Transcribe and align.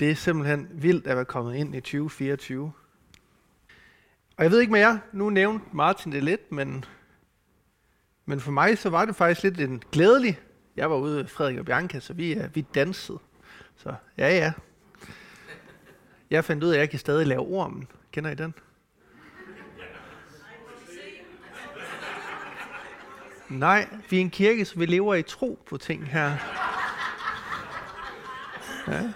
Det 0.00 0.10
er 0.10 0.14
simpelthen 0.14 0.68
vildt 0.72 1.06
at 1.06 1.16
være 1.16 1.24
kommet 1.24 1.54
ind 1.54 1.74
i 1.74 1.80
2024. 1.80 2.72
Og 4.36 4.44
jeg 4.44 4.50
ved 4.50 4.60
ikke 4.60 4.72
mere, 4.72 5.00
nu 5.12 5.30
nævnte 5.30 5.64
Martin 5.72 6.12
det 6.12 6.24
lidt, 6.24 6.52
men, 6.52 6.84
men 8.24 8.40
for 8.40 8.50
mig 8.50 8.78
så 8.78 8.90
var 8.90 9.04
det 9.04 9.16
faktisk 9.16 9.42
lidt 9.42 9.60
en 9.60 9.82
glædelig. 9.92 10.40
Jeg 10.76 10.90
var 10.90 10.96
ude 10.96 11.16
med 11.16 11.26
Frederik 11.26 11.58
og 11.58 11.64
Bianca, 11.64 12.00
så 12.00 12.12
vi, 12.12 12.34
øh, 12.34 12.54
vi 12.54 12.60
dansede. 12.60 13.18
Så 13.76 13.94
ja, 14.18 14.28
ja. 14.28 14.52
Jeg 16.30 16.44
fandt 16.44 16.64
ud 16.64 16.68
af, 16.68 16.74
at 16.74 16.80
jeg 16.80 16.90
kan 16.90 16.98
stadig 16.98 17.26
lave 17.26 17.40
ormen. 17.40 17.88
Kender 18.12 18.30
I 18.30 18.34
den? 18.34 18.54
Nej, 23.48 23.88
vi 24.10 24.16
er 24.16 24.20
en 24.20 24.30
kirke, 24.30 24.64
så 24.64 24.78
vi 24.78 24.86
lever 24.86 25.14
i 25.14 25.22
tro 25.22 25.58
på 25.66 25.76
ting 25.76 26.06
her. 26.06 26.36
Ja. 28.88 29.12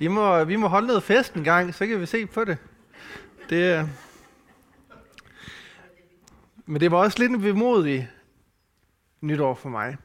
Vi 0.00 0.08
må, 0.08 0.44
vi 0.44 0.56
må 0.56 0.68
holde 0.68 0.86
noget 0.86 1.02
fest 1.02 1.34
en 1.34 1.44
gang, 1.44 1.74
så 1.74 1.86
kan 1.86 2.00
vi 2.00 2.06
se 2.06 2.26
på 2.26 2.44
det. 2.44 2.58
det 3.48 3.78
øh, 3.78 3.88
men 6.66 6.80
det 6.80 6.90
var 6.90 6.98
også 6.98 7.18
lidt 7.18 7.32
en 7.32 7.44
vemodig 7.44 8.10
nytår 9.20 9.54
for 9.54 9.68
mig. 9.68 9.96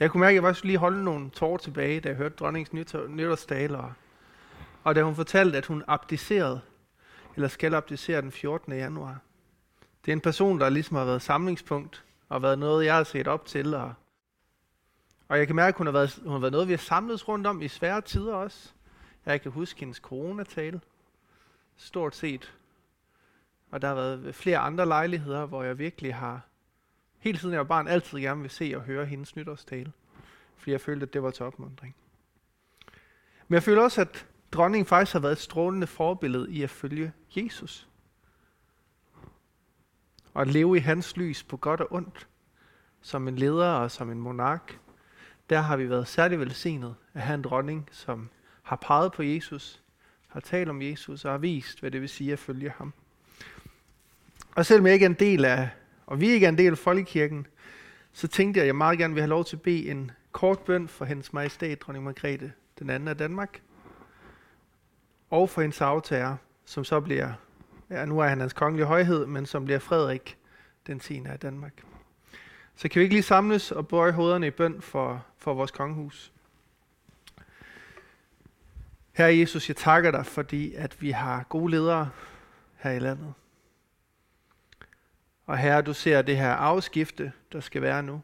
Jeg 0.00 0.10
kunne 0.10 0.20
mærke, 0.20 0.30
at 0.30 0.34
jeg 0.34 0.42
bare 0.42 0.54
lige 0.62 0.78
holde 0.78 1.04
nogle 1.04 1.30
tårer 1.30 1.56
tilbage, 1.56 2.00
da 2.00 2.08
jeg 2.08 2.16
hørte 2.16 2.34
dronningens 2.34 2.92
nytårstale. 3.08 3.78
Og, 3.78 3.92
og 4.84 4.94
da 4.94 5.02
hun 5.02 5.14
fortalte, 5.14 5.58
at 5.58 5.66
hun 5.66 5.84
abdicerede, 5.86 6.60
eller 7.36 7.48
skal 7.48 7.74
abdicere 7.74 8.20
den 8.20 8.32
14. 8.32 8.72
januar. 8.72 9.18
Det 10.04 10.12
er 10.12 10.16
en 10.16 10.20
person, 10.20 10.60
der 10.60 10.68
ligesom 10.68 10.96
har 10.96 11.04
været 11.04 11.22
samlingspunkt, 11.22 12.04
og 12.28 12.42
været 12.42 12.58
noget, 12.58 12.86
jeg 12.86 12.96
har 12.96 13.04
set 13.04 13.28
op 13.28 13.46
til. 13.46 13.74
Og, 13.74 13.92
og 15.28 15.38
jeg 15.38 15.46
kan 15.46 15.56
mærke, 15.56 15.74
at 15.74 15.78
hun 15.78 15.86
har, 15.86 15.92
været, 15.92 16.20
hun 16.22 16.32
har 16.32 16.38
været 16.38 16.52
noget, 16.52 16.68
vi 16.68 16.72
har 16.72 16.78
samlet 16.78 17.28
rundt 17.28 17.46
om 17.46 17.62
i 17.62 17.68
svære 17.68 18.00
tider 18.00 18.34
også. 18.34 18.72
Jeg 19.26 19.42
kan 19.42 19.52
huske 19.52 19.80
hendes 19.80 19.96
coronatale. 19.96 20.80
Stort 21.76 22.16
set. 22.16 22.54
Og 23.70 23.82
der 23.82 23.88
har 23.88 23.94
været 23.94 24.34
flere 24.34 24.58
andre 24.58 24.86
lejligheder, 24.86 25.46
hvor 25.46 25.62
jeg 25.62 25.78
virkelig 25.78 26.14
har, 26.14 26.40
hele 27.18 27.38
tiden 27.38 27.52
jeg 27.52 27.58
var 27.58 27.64
barn, 27.64 27.88
altid 27.88 28.18
gerne 28.18 28.40
vil 28.40 28.50
se 28.50 28.72
og 28.76 28.82
høre 28.82 29.06
hendes 29.06 29.36
nytårstale. 29.36 29.92
Fordi 30.56 30.70
jeg 30.70 30.80
følte, 30.80 31.06
at 31.06 31.12
det 31.12 31.22
var 31.22 31.30
til 31.30 31.46
opmundring. 31.46 31.94
Men 33.48 33.54
jeg 33.54 33.62
føler 33.62 33.82
også, 33.82 34.00
at 34.00 34.26
dronningen 34.52 34.86
faktisk 34.86 35.12
har 35.12 35.20
været 35.20 35.32
et 35.32 35.38
strålende 35.38 35.86
forbillede 35.86 36.50
i 36.50 36.62
at 36.62 36.70
følge 36.70 37.12
Jesus. 37.36 37.88
Og 40.34 40.42
at 40.42 40.48
leve 40.48 40.76
i 40.76 40.80
hans 40.80 41.16
lys 41.16 41.42
på 41.42 41.56
godt 41.56 41.80
og 41.80 41.92
ondt. 41.92 42.28
Som 43.00 43.28
en 43.28 43.36
leder 43.36 43.70
og 43.70 43.90
som 43.90 44.10
en 44.10 44.20
monark. 44.20 44.78
Der 45.50 45.60
har 45.60 45.76
vi 45.76 45.90
været 45.90 46.08
særlig 46.08 46.40
velsignet 46.40 46.94
at 47.14 47.22
have 47.22 47.34
en 47.34 47.42
dronning, 47.42 47.88
som 47.92 48.28
har 48.62 48.76
peget 48.76 49.12
på 49.12 49.22
Jesus, 49.22 49.82
har 50.28 50.40
talt 50.40 50.68
om 50.68 50.82
Jesus 50.82 51.24
og 51.24 51.30
har 51.30 51.38
vist, 51.38 51.80
hvad 51.80 51.90
det 51.90 52.00
vil 52.00 52.08
sige 52.08 52.32
at 52.32 52.38
følge 52.38 52.72
ham. 52.78 52.92
Og 54.56 54.66
selvom 54.66 54.86
jeg 54.86 54.94
ikke 54.94 55.04
er 55.04 55.10
en 55.10 55.16
del 55.20 55.44
af, 55.44 55.68
og 56.06 56.20
vi 56.20 56.28
ikke 56.28 56.46
er 56.46 56.48
en 56.48 56.58
del 56.58 56.72
af 56.72 56.78
folkekirken, 56.78 57.46
så 58.12 58.28
tænkte 58.28 58.58
jeg, 58.58 58.62
at 58.62 58.66
jeg 58.66 58.76
meget 58.76 58.98
gerne 58.98 59.14
vil 59.14 59.20
have 59.20 59.28
lov 59.28 59.44
til 59.44 59.56
at 59.56 59.62
bede 59.62 59.90
en 59.90 60.10
kort 60.32 60.58
bøn 60.58 60.88
for 60.88 61.04
hendes 61.04 61.32
majestæt, 61.32 61.82
dronning 61.82 62.04
Margrethe, 62.04 62.52
den 62.78 62.90
anden 62.90 63.08
af 63.08 63.16
Danmark, 63.16 63.60
og 65.30 65.50
for 65.50 65.60
hendes 65.60 65.80
aftager, 65.80 66.36
som 66.64 66.84
så 66.84 67.00
bliver, 67.00 67.32
ja 67.90 68.04
nu 68.04 68.18
er 68.18 68.26
han 68.26 68.40
hans 68.40 68.52
kongelige 68.52 68.86
højhed, 68.86 69.26
men 69.26 69.46
som 69.46 69.64
bliver 69.64 69.78
Frederik 69.78 70.38
den 70.86 71.00
10. 71.00 71.22
af 71.26 71.38
Danmark. 71.38 71.82
Så 72.74 72.88
kan 72.88 73.00
vi 73.00 73.02
ikke 73.02 73.14
lige 73.14 73.22
samles 73.22 73.72
og 73.72 73.88
bøje 73.88 74.12
hovederne 74.12 74.46
i 74.46 74.50
bøn 74.50 74.80
for, 74.80 75.26
for 75.38 75.54
vores 75.54 75.70
kongehus? 75.70 76.31
Herre 79.12 79.38
Jesus, 79.38 79.68
jeg 79.68 79.76
takker 79.76 80.10
dig, 80.10 80.26
fordi 80.26 80.74
at 80.74 81.02
vi 81.02 81.10
har 81.10 81.42
gode 81.42 81.70
ledere 81.70 82.10
her 82.76 82.90
i 82.90 82.98
landet. 82.98 83.34
Og 85.46 85.58
herre, 85.58 85.82
du 85.82 85.94
ser 85.94 86.22
det 86.22 86.36
her 86.36 86.52
afskifte, 86.52 87.32
der 87.52 87.60
skal 87.60 87.82
være 87.82 88.02
nu. 88.02 88.22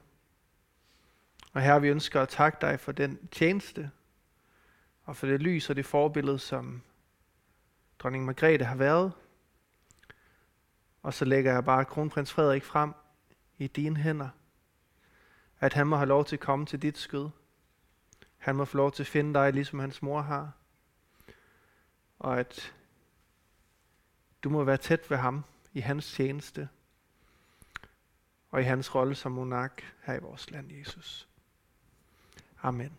Og 1.53 1.63
herre, 1.63 1.81
vi 1.81 1.89
ønsker 1.89 2.23
at 2.23 2.29
takke 2.29 2.59
dig 2.61 2.81
for 2.81 2.93
den 2.93 3.29
tjeneste, 3.33 3.91
og 5.05 5.17
for 5.17 5.27
det 5.27 5.43
lys 5.43 5.71
og 5.71 5.77
det 5.77 5.87
forbillede, 5.87 6.39
som 6.39 6.83
dronning 7.99 8.25
Margrethe 8.25 8.65
har 8.65 8.77
været. 8.77 9.13
Og 11.03 11.15
så 11.15 11.25
lægger 11.25 11.53
jeg 11.53 11.65
bare 11.65 11.85
kronprins 11.85 12.33
Frederik 12.33 12.65
frem 12.65 12.95
i 13.59 13.67
dine 13.67 13.97
hænder. 13.97 14.29
At 15.61 15.73
han 15.73 15.87
må 15.87 15.97
have 15.97 16.09
lov 16.09 16.25
til 16.25 16.37
at 16.37 16.41
komme 16.41 16.67
til 16.67 16.83
dit 16.83 16.99
skød. 16.99 17.29
Han 18.39 18.57
må 18.57 18.65
få 18.65 18.77
lov 18.77 18.93
til 18.93 19.03
at 19.03 19.07
finde 19.07 19.35
dig, 19.35 19.53
ligesom 19.53 19.79
hans 19.79 20.03
mor 20.03 20.21
har 20.21 20.58
og 22.19 22.41
at 22.41 22.75
du 24.45 24.51
må 24.51 24.65
være 24.65 24.77
tæt 24.77 25.11
ved 25.11 25.17
ham 25.17 25.45
i 25.73 25.81
hans 25.81 26.13
tjeneste 26.13 26.69
og 28.51 28.61
i 28.61 28.65
hans 28.65 28.95
rolle 28.95 29.15
som 29.15 29.33
monark 29.33 29.95
her 30.03 30.15
i 30.15 30.21
vores 30.21 30.51
land, 30.51 30.73
Jesus. 30.73 31.29
Amen. 32.63 32.93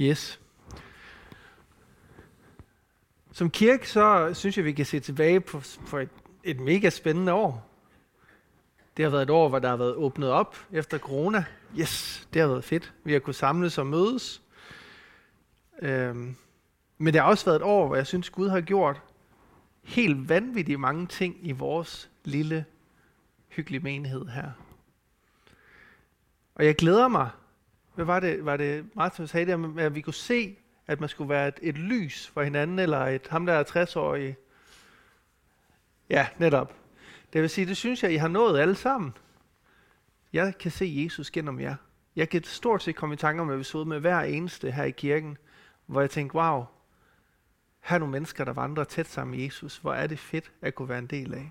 Yes. 0.00 0.40
Som 3.32 3.50
kirke, 3.50 3.90
så 3.90 4.34
synes 4.34 4.56
jeg, 4.56 4.64
vi 4.64 4.72
kan 4.72 4.86
se 4.86 5.00
tilbage 5.00 5.40
på, 5.40 5.62
på 5.88 5.98
et, 5.98 6.08
et 6.44 6.60
mega 6.60 6.90
spændende 6.90 7.32
år. 7.32 7.68
Det 8.96 9.04
har 9.04 9.10
været 9.10 9.22
et 9.22 9.30
år, 9.30 9.48
hvor 9.48 9.58
der 9.58 9.68
har 9.68 9.76
været 9.76 9.94
åbnet 9.94 10.30
op 10.30 10.56
efter 10.72 10.98
corona. 10.98 11.44
Yes, 11.78 12.28
det 12.32 12.40
har 12.40 12.48
været 12.48 12.64
fedt. 12.64 12.94
Vi 13.04 13.12
har 13.12 13.20
kunnet 13.20 13.36
samles 13.36 13.78
og 13.78 13.86
mødes. 13.86 14.42
Øhm, 15.82 16.36
men 16.98 17.14
det 17.14 17.22
har 17.22 17.28
også 17.28 17.44
været 17.44 17.56
et 17.56 17.62
år, 17.62 17.86
hvor 17.86 17.96
jeg 17.96 18.06
synes, 18.06 18.30
Gud 18.30 18.48
har 18.48 18.60
gjort 18.60 19.02
helt 19.82 20.28
vanvittigt 20.28 20.80
mange 20.80 21.06
ting 21.06 21.36
i 21.42 21.52
vores 21.52 22.10
lille, 22.24 22.64
hyggelige 23.48 23.82
menighed 23.82 24.26
her. 24.26 24.50
Og 26.54 26.64
jeg 26.64 26.76
glæder 26.76 27.08
mig. 27.08 27.30
Hvad 27.94 28.04
var 28.04 28.20
det, 28.20 28.44
var 28.44 28.56
det 28.56 28.96
Martin 28.96 29.26
sagde 29.26 29.46
der, 29.46 29.56
med, 29.56 29.84
at 29.84 29.94
vi 29.94 30.00
kunne 30.00 30.14
se, 30.14 30.56
at 30.86 31.00
man 31.00 31.08
skulle 31.08 31.28
være 31.28 31.48
et, 31.48 31.58
et 31.62 31.78
lys 31.78 32.26
for 32.26 32.42
hinanden, 32.42 32.78
eller 32.78 33.06
et 33.06 33.26
ham 33.30 33.46
der 33.46 33.52
er 33.52 33.64
60-årig. 33.64 34.36
Ja, 36.10 36.26
netop. 36.38 36.74
Det 37.32 37.42
vil 37.42 37.50
sige, 37.50 37.66
det 37.66 37.76
synes 37.76 38.02
jeg, 38.02 38.12
I 38.12 38.16
har 38.16 38.28
nået 38.28 38.60
alle 38.60 38.74
sammen. 38.74 39.12
Jeg 40.32 40.58
kan 40.58 40.70
se 40.70 41.02
Jesus 41.04 41.30
gennem 41.30 41.60
jer. 41.60 41.74
Jeg 42.16 42.28
kan 42.28 42.44
stort 42.44 42.82
set 42.82 42.96
komme 42.96 43.12
i 43.12 43.16
tanke 43.16 43.42
om 43.42 43.50
episode 43.50 43.84
med 43.84 44.00
hver 44.00 44.20
eneste 44.20 44.70
her 44.70 44.84
i 44.84 44.90
kirken, 44.90 45.38
hvor 45.88 46.00
jeg 46.00 46.10
tænkte, 46.10 46.36
wow, 46.36 46.64
her 47.80 47.94
er 47.94 47.98
nogle 47.98 48.12
mennesker, 48.12 48.44
der 48.44 48.52
vandrer 48.52 48.84
tæt 48.84 49.06
sammen 49.06 49.36
med 49.36 49.44
Jesus. 49.44 49.76
Hvor 49.76 49.92
er 49.92 50.06
det 50.06 50.18
fedt 50.18 50.52
at 50.62 50.74
kunne 50.74 50.88
være 50.88 50.98
en 50.98 51.06
del 51.06 51.34
af. 51.34 51.50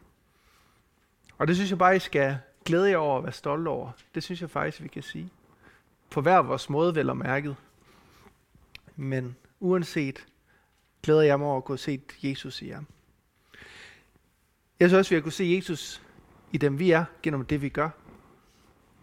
Og 1.38 1.48
det 1.48 1.56
synes 1.56 1.70
jeg 1.70 1.78
bare, 1.78 1.96
I 1.96 2.00
skal 2.00 2.38
glæde 2.66 2.90
jer 2.90 2.98
over 2.98 3.18
og 3.18 3.24
være 3.24 3.32
stolte 3.32 3.70
over. 3.70 3.92
Det 4.16 4.24
synes 4.24 4.42
jeg 4.42 4.50
faktisk, 4.50 4.84
vi 4.84 4.88
kan 4.88 5.04
sige. 5.04 5.30
På 6.10 6.22
hver 6.22 6.38
vores 6.38 6.70
måde 6.70 6.96
vel 6.96 7.10
og 7.10 7.18
mærket. 7.18 7.56
Men 8.96 9.36
uanset, 9.60 10.28
glæder 11.04 11.22
jeg 11.22 11.40
mig 11.40 11.48
over 11.48 11.58
at 11.58 11.64
kunne 11.64 11.78
se 11.78 12.02
Jesus 12.24 12.62
i 12.62 12.68
jer. 12.70 12.82
Jeg 14.80 14.90
synes 14.90 14.94
også, 14.94 15.10
vi 15.10 15.16
har 15.16 15.22
kunne 15.22 15.32
se 15.32 15.54
Jesus 15.58 16.02
i 16.52 16.58
dem, 16.58 16.80
vi 16.80 16.92
er, 16.92 17.06
gennem 17.24 17.46
det, 17.46 17.62
vi 17.62 17.70
gør. 17.70 17.90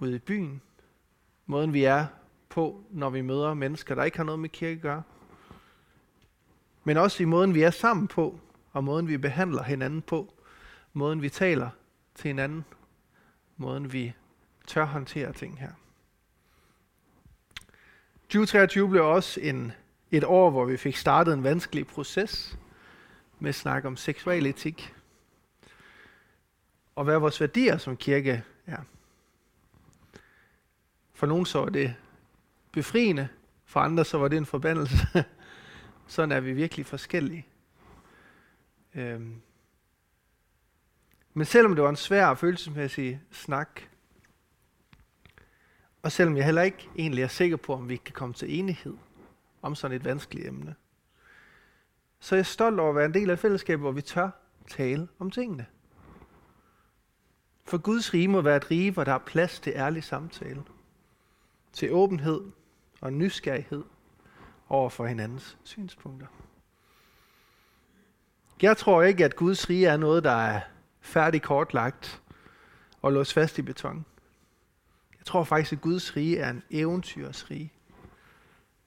Ude 0.00 0.14
i 0.14 0.18
byen. 0.18 0.60
Måden, 1.46 1.72
vi 1.72 1.84
er 1.84 2.06
på, 2.48 2.84
når 2.90 3.10
vi 3.10 3.20
møder 3.20 3.54
mennesker, 3.54 3.94
der 3.94 4.04
ikke 4.04 4.16
har 4.16 4.24
noget 4.24 4.38
med 4.38 4.48
kirke 4.48 4.74
at 4.74 4.80
gøre 4.80 5.02
men 6.84 6.96
også 6.96 7.22
i 7.22 7.26
måden, 7.26 7.54
vi 7.54 7.62
er 7.62 7.70
sammen 7.70 8.08
på, 8.08 8.40
og 8.72 8.84
måden, 8.84 9.08
vi 9.08 9.16
behandler 9.16 9.62
hinanden 9.62 10.02
på, 10.02 10.34
måden, 10.92 11.22
vi 11.22 11.28
taler 11.28 11.70
til 12.14 12.28
hinanden, 12.28 12.64
måden, 13.56 13.92
vi 13.92 14.12
tør 14.66 14.84
håndtere 14.84 15.32
ting 15.32 15.60
her. 15.60 15.70
2023 18.22 18.88
blev 18.88 19.04
også 19.04 19.40
en, 19.40 19.72
et 20.10 20.24
år, 20.24 20.50
hvor 20.50 20.64
vi 20.64 20.76
fik 20.76 20.96
startet 20.96 21.34
en 21.34 21.44
vanskelig 21.44 21.86
proces 21.86 22.58
med 23.38 23.52
snak 23.52 23.84
om 23.84 23.96
seksualetik, 23.96 24.94
og 26.96 27.04
hvad 27.04 27.18
vores 27.18 27.40
værdier 27.40 27.78
som 27.78 27.96
kirke 27.96 28.44
er. 28.66 28.80
For 31.14 31.26
nogen 31.26 31.46
så 31.46 31.58
var 31.58 31.68
det 31.68 31.94
befriende, 32.72 33.28
for 33.64 33.80
andre 33.80 34.04
så 34.04 34.18
var 34.18 34.28
det 34.28 34.36
en 34.36 34.46
forbandelse. 34.46 34.96
Sådan 36.06 36.32
er 36.32 36.40
vi 36.40 36.52
virkelig 36.52 36.86
forskellige. 36.86 37.46
Øhm. 38.94 39.40
Men 41.34 41.44
selvom 41.46 41.74
det 41.74 41.84
var 41.84 41.90
en 41.90 41.96
svær 41.96 42.34
følelsesmæssig 42.34 43.20
snak, 43.30 43.80
og 46.02 46.12
selvom 46.12 46.36
jeg 46.36 46.44
heller 46.44 46.62
ikke 46.62 46.88
egentlig 46.96 47.22
er 47.22 47.28
sikker 47.28 47.56
på, 47.56 47.74
om 47.74 47.88
vi 47.88 47.96
kan 47.96 48.12
komme 48.12 48.34
til 48.34 48.58
enighed 48.58 48.96
om 49.62 49.74
sådan 49.74 49.96
et 49.96 50.04
vanskeligt 50.04 50.46
emne, 50.46 50.74
så 52.20 52.34
er 52.34 52.38
jeg 52.38 52.46
stolt 52.46 52.80
over 52.80 52.90
at 52.90 52.96
være 52.96 53.04
en 53.04 53.14
del 53.14 53.30
af 53.30 53.38
fællesskabet, 53.38 53.80
hvor 53.80 53.92
vi 53.92 54.02
tør 54.02 54.30
tale 54.68 55.08
om 55.18 55.30
tingene. 55.30 55.66
For 57.64 57.78
Guds 57.78 58.14
rige 58.14 58.28
må 58.28 58.40
være 58.40 58.56
et 58.56 58.70
rige, 58.70 58.90
hvor 58.90 59.04
der 59.04 59.12
er 59.12 59.18
plads 59.18 59.60
til 59.60 59.72
ærlig 59.76 60.04
samtale. 60.04 60.62
til 61.72 61.92
åbenhed 61.92 62.40
og 63.00 63.12
nysgerrighed 63.12 63.84
over 64.68 64.88
for 64.88 65.06
hinandens 65.06 65.58
synspunkter. 65.64 66.26
Jeg 68.62 68.76
tror 68.76 69.02
ikke, 69.02 69.24
at 69.24 69.36
Guds 69.36 69.70
rige 69.70 69.86
er 69.86 69.96
noget, 69.96 70.24
der 70.24 70.30
er 70.30 70.60
færdig 71.00 71.42
kortlagt 71.42 72.22
og 73.02 73.12
låst 73.12 73.32
fast 73.32 73.58
i 73.58 73.62
beton. 73.62 74.04
Jeg 75.18 75.26
tror 75.26 75.44
faktisk, 75.44 75.72
at 75.72 75.80
Guds 75.80 76.16
rige 76.16 76.38
er 76.38 76.50
en 76.50 76.62
eventyrsrige. 76.70 77.72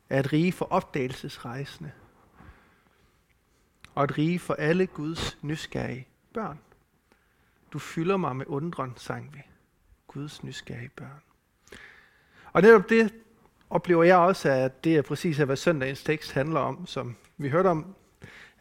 Er 0.09 0.19
et 0.19 0.33
rige 0.33 0.51
for 0.51 0.65
opdagelsesrejsende. 0.65 1.91
Og 3.95 4.03
et 4.03 4.17
rige 4.17 4.39
for 4.39 4.53
alle 4.53 4.87
Guds 4.87 5.37
nysgerrige 5.41 6.07
børn. 6.33 6.59
Du 7.73 7.79
fylder 7.79 8.17
mig 8.17 8.35
med 8.35 8.45
undren, 8.47 8.93
sang 8.97 9.33
vi. 9.33 9.41
Guds 10.07 10.43
nysgerrige 10.43 10.89
børn. 10.89 11.21
Og 12.53 12.61
netop 12.61 12.89
det 12.89 13.13
oplever 13.69 14.03
jeg 14.03 14.17
også, 14.17 14.49
at 14.49 14.83
det 14.83 14.95
er 14.97 15.01
præcis 15.01 15.37
hvad 15.37 15.55
søndagens 15.55 16.03
tekst 16.03 16.31
handler 16.31 16.59
om, 16.59 16.87
som 16.87 17.15
vi 17.37 17.49
hørte 17.49 17.67
om, 17.67 17.95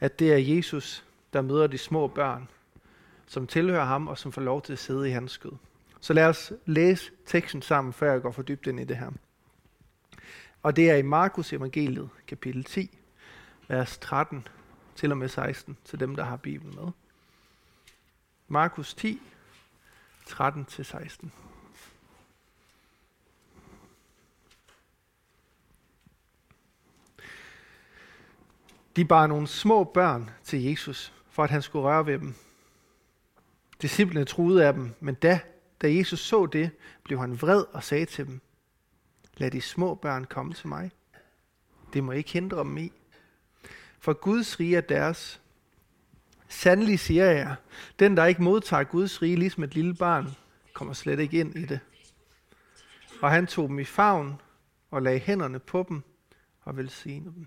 at 0.01 0.19
det 0.19 0.33
er 0.33 0.57
Jesus, 0.57 1.05
der 1.33 1.43
møder 1.43 1.67
de 1.67 1.79
små 1.79 2.07
børn, 2.07 2.49
som 3.27 3.47
tilhører 3.47 3.85
ham 3.85 4.09
og 4.09 4.19
som 4.19 4.33
får 4.33 4.43
lov 4.43 4.63
til 4.63 4.73
at 4.73 4.79
sidde 4.79 5.09
i 5.09 5.13
hans 5.13 5.33
skød. 5.33 5.53
Så 6.01 6.13
lad 6.13 6.25
os 6.25 6.53
læse 6.67 7.11
teksten 7.27 7.63
sammen, 7.63 7.93
før 7.93 8.13
jeg 8.13 8.23
går 8.23 8.31
for 8.31 8.43
dybt 8.43 8.67
ind 8.67 8.81
i 8.81 8.85
det 8.85 8.97
her. 8.97 9.11
Og 10.63 10.77
det 10.77 10.91
er 10.91 10.97
i 10.97 11.03
Markus 11.03 11.53
evangeliet, 11.53 12.09
kapitel 12.27 12.65
10, 12.65 12.99
vers 13.69 13.99
13 13.99 14.49
til 14.97 15.11
og 15.11 15.19
med 15.19 15.29
16, 15.29 15.77
til 15.85 16.01
dem, 16.01 16.17
der 16.17 16.25
har 16.25 16.37
Bibelen 16.37 16.75
med. 16.75 16.93
Markus 18.49 18.95
10, 18.95 19.23
13 20.27 20.65
til 20.65 20.85
16. 20.85 21.33
De 28.97 29.05
bar 29.05 29.27
nogle 29.27 29.47
små 29.47 29.85
børn 29.85 30.31
til 30.45 30.63
Jesus, 30.63 31.13
for 31.31 31.45
at 31.45 31.51
han 31.51 31.63
skulle 31.63 31.83
røre 31.83 32.07
ved 32.07 32.19
dem. 32.19 32.35
Disciplene 33.83 34.25
truede 34.25 34.67
af 34.67 34.73
dem, 34.73 34.95
men 35.01 35.15
da, 35.15 35.41
da 35.83 35.95
Jesus 35.95 36.21
så 36.21 36.47
det, 36.47 36.71
blev 37.03 37.19
han 37.19 37.43
vred 37.43 37.65
og 37.73 37.85
sagde 37.85 38.07
til 38.07 38.27
dem, 38.27 38.41
Lad 39.37 39.51
de 39.51 39.61
små 39.61 39.95
børn 39.95 40.25
komme 40.25 40.55
til 40.55 40.69
mig. 40.69 40.91
Det 41.93 42.05
må 42.05 42.13
ikke 42.13 42.31
hindre 42.31 42.59
dem 42.59 42.77
i. 42.77 42.93
For 43.99 44.13
Guds 44.13 44.61
rige 44.61 44.77
er 44.77 44.81
deres. 44.81 45.41
Sandelig 46.49 47.01
siger 47.01 47.25
jeg, 47.25 47.55
den 47.99 48.17
der 48.17 48.25
ikke 48.25 48.43
modtager 48.43 48.85
Guds 48.85 49.23
rige 49.23 49.37
ligesom 49.37 49.63
et 49.63 49.75
lille 49.75 49.95
barn, 49.95 50.37
kommer 50.73 50.95
slet 50.95 51.21
ikke 51.21 51.41
ind 51.41 51.57
i 51.57 51.65
det. 51.65 51.81
Og 53.23 53.31
han 53.31 53.47
tog 53.47 53.69
dem 53.69 53.79
i 53.79 53.85
favn 53.85 54.41
og 54.91 55.03
lagde 55.03 55.19
hænderne 55.19 55.59
på 55.59 55.87
dem 55.89 56.03
og 56.63 56.77
velsignede 56.77 57.35
dem. 57.35 57.47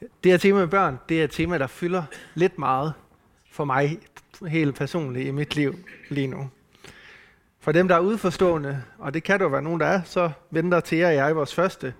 Det 0.00 0.32
her 0.32 0.38
tema 0.38 0.58
med 0.58 0.68
børn, 0.68 0.98
det 1.08 1.20
er 1.20 1.24
et 1.24 1.30
tema, 1.30 1.58
der 1.58 1.66
fylder 1.66 2.02
lidt 2.34 2.58
meget 2.58 2.92
for 3.50 3.64
mig 3.64 3.98
helt 4.48 4.74
personligt 4.74 5.28
i 5.28 5.30
mit 5.30 5.56
liv 5.56 5.74
lige 6.08 6.26
nu. 6.26 6.50
For 7.60 7.72
dem, 7.72 7.88
der 7.88 7.94
er 7.94 8.00
udforstående, 8.00 8.82
og 8.98 9.14
det 9.14 9.22
kan 9.22 9.40
der 9.40 9.48
være 9.48 9.62
nogen, 9.62 9.80
der 9.80 9.86
er, 9.86 10.02
så 10.02 10.30
venter 10.50 10.80
til 10.80 10.98
jer 10.98 11.08
og 11.08 11.14
jeg 11.14 11.36
vores 11.36 11.54
første, 11.54 11.94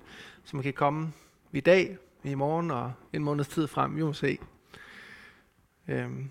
som 0.44 0.62
kan 0.62 0.72
komme 0.72 1.12
i 1.52 1.60
dag, 1.60 1.98
i 2.24 2.34
morgen 2.34 2.70
og 2.70 2.92
en 3.12 3.24
måneds 3.24 3.48
tid 3.48 3.66
frem, 3.66 3.96
vi 3.96 4.02
må 4.02 4.12
se. 4.12 4.38
Øhm. 5.88 6.30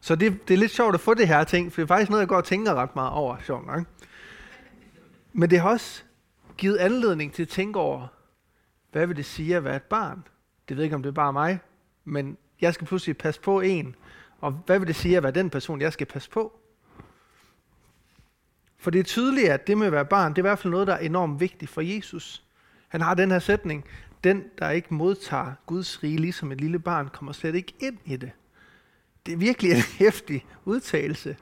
Så 0.00 0.16
det, 0.16 0.48
det 0.48 0.54
er 0.54 0.58
lidt 0.58 0.72
sjovt 0.72 0.94
at 0.94 1.00
få 1.00 1.14
det 1.14 1.28
her 1.28 1.44
ting, 1.44 1.72
for 1.72 1.80
det 1.80 1.82
er 1.82 1.94
faktisk 1.94 2.10
noget, 2.10 2.20
jeg 2.20 2.28
går 2.28 2.36
og 2.36 2.44
tænker 2.44 2.74
ret 2.74 2.96
meget 2.96 3.10
over, 3.10 3.36
sjovt 3.46 3.66
nok. 3.66 3.84
Men 5.32 5.50
det 5.50 5.60
har 5.60 5.70
også 5.70 6.02
givet 6.56 6.76
anledning 6.76 7.32
til 7.32 7.42
at 7.42 7.48
tænke 7.48 7.78
over, 7.78 8.06
hvad 8.96 9.06
vil 9.06 9.16
det 9.16 9.24
sige 9.24 9.56
at 9.56 9.64
være 9.64 9.76
et 9.76 9.82
barn? 9.82 10.26
Det 10.68 10.76
ved 10.76 10.84
ikke, 10.84 10.96
om 10.96 11.02
det 11.02 11.10
er 11.10 11.14
bare 11.14 11.32
mig, 11.32 11.60
men 12.04 12.38
jeg 12.60 12.74
skal 12.74 12.86
pludselig 12.86 13.18
passe 13.18 13.40
på 13.40 13.60
en. 13.60 13.94
Og 14.40 14.52
hvad 14.52 14.78
vil 14.78 14.88
det 14.88 14.96
sige 14.96 15.16
at 15.16 15.22
være 15.22 15.32
den 15.32 15.50
person, 15.50 15.80
jeg 15.80 15.92
skal 15.92 16.06
passe 16.06 16.30
på? 16.30 16.60
For 18.76 18.90
det 18.90 18.98
er 18.98 19.02
tydeligt, 19.04 19.48
at 19.48 19.66
det 19.66 19.78
med 19.78 19.86
at 19.86 19.92
være 19.92 20.04
barn, 20.04 20.32
det 20.32 20.38
er 20.38 20.42
i 20.42 20.48
hvert 20.48 20.58
fald 20.58 20.70
noget, 20.70 20.86
der 20.86 20.92
er 20.92 20.98
enormt 20.98 21.40
vigtigt 21.40 21.70
for 21.70 21.80
Jesus. 21.80 22.44
Han 22.88 23.00
har 23.00 23.14
den 23.14 23.30
her 23.30 23.38
sætning, 23.38 23.84
den, 24.24 24.44
der 24.58 24.70
ikke 24.70 24.94
modtager 24.94 25.52
Guds 25.66 26.02
rige 26.02 26.18
ligesom 26.18 26.52
et 26.52 26.60
lille 26.60 26.78
barn, 26.78 27.08
kommer 27.08 27.32
slet 27.32 27.54
ikke 27.54 27.74
ind 27.78 27.98
i 28.04 28.16
det. 28.16 28.30
Det 29.26 29.32
er 29.32 29.36
virkelig 29.36 29.72
en 29.72 29.82
hæftig 29.98 30.46
udtalelse. 30.64 31.36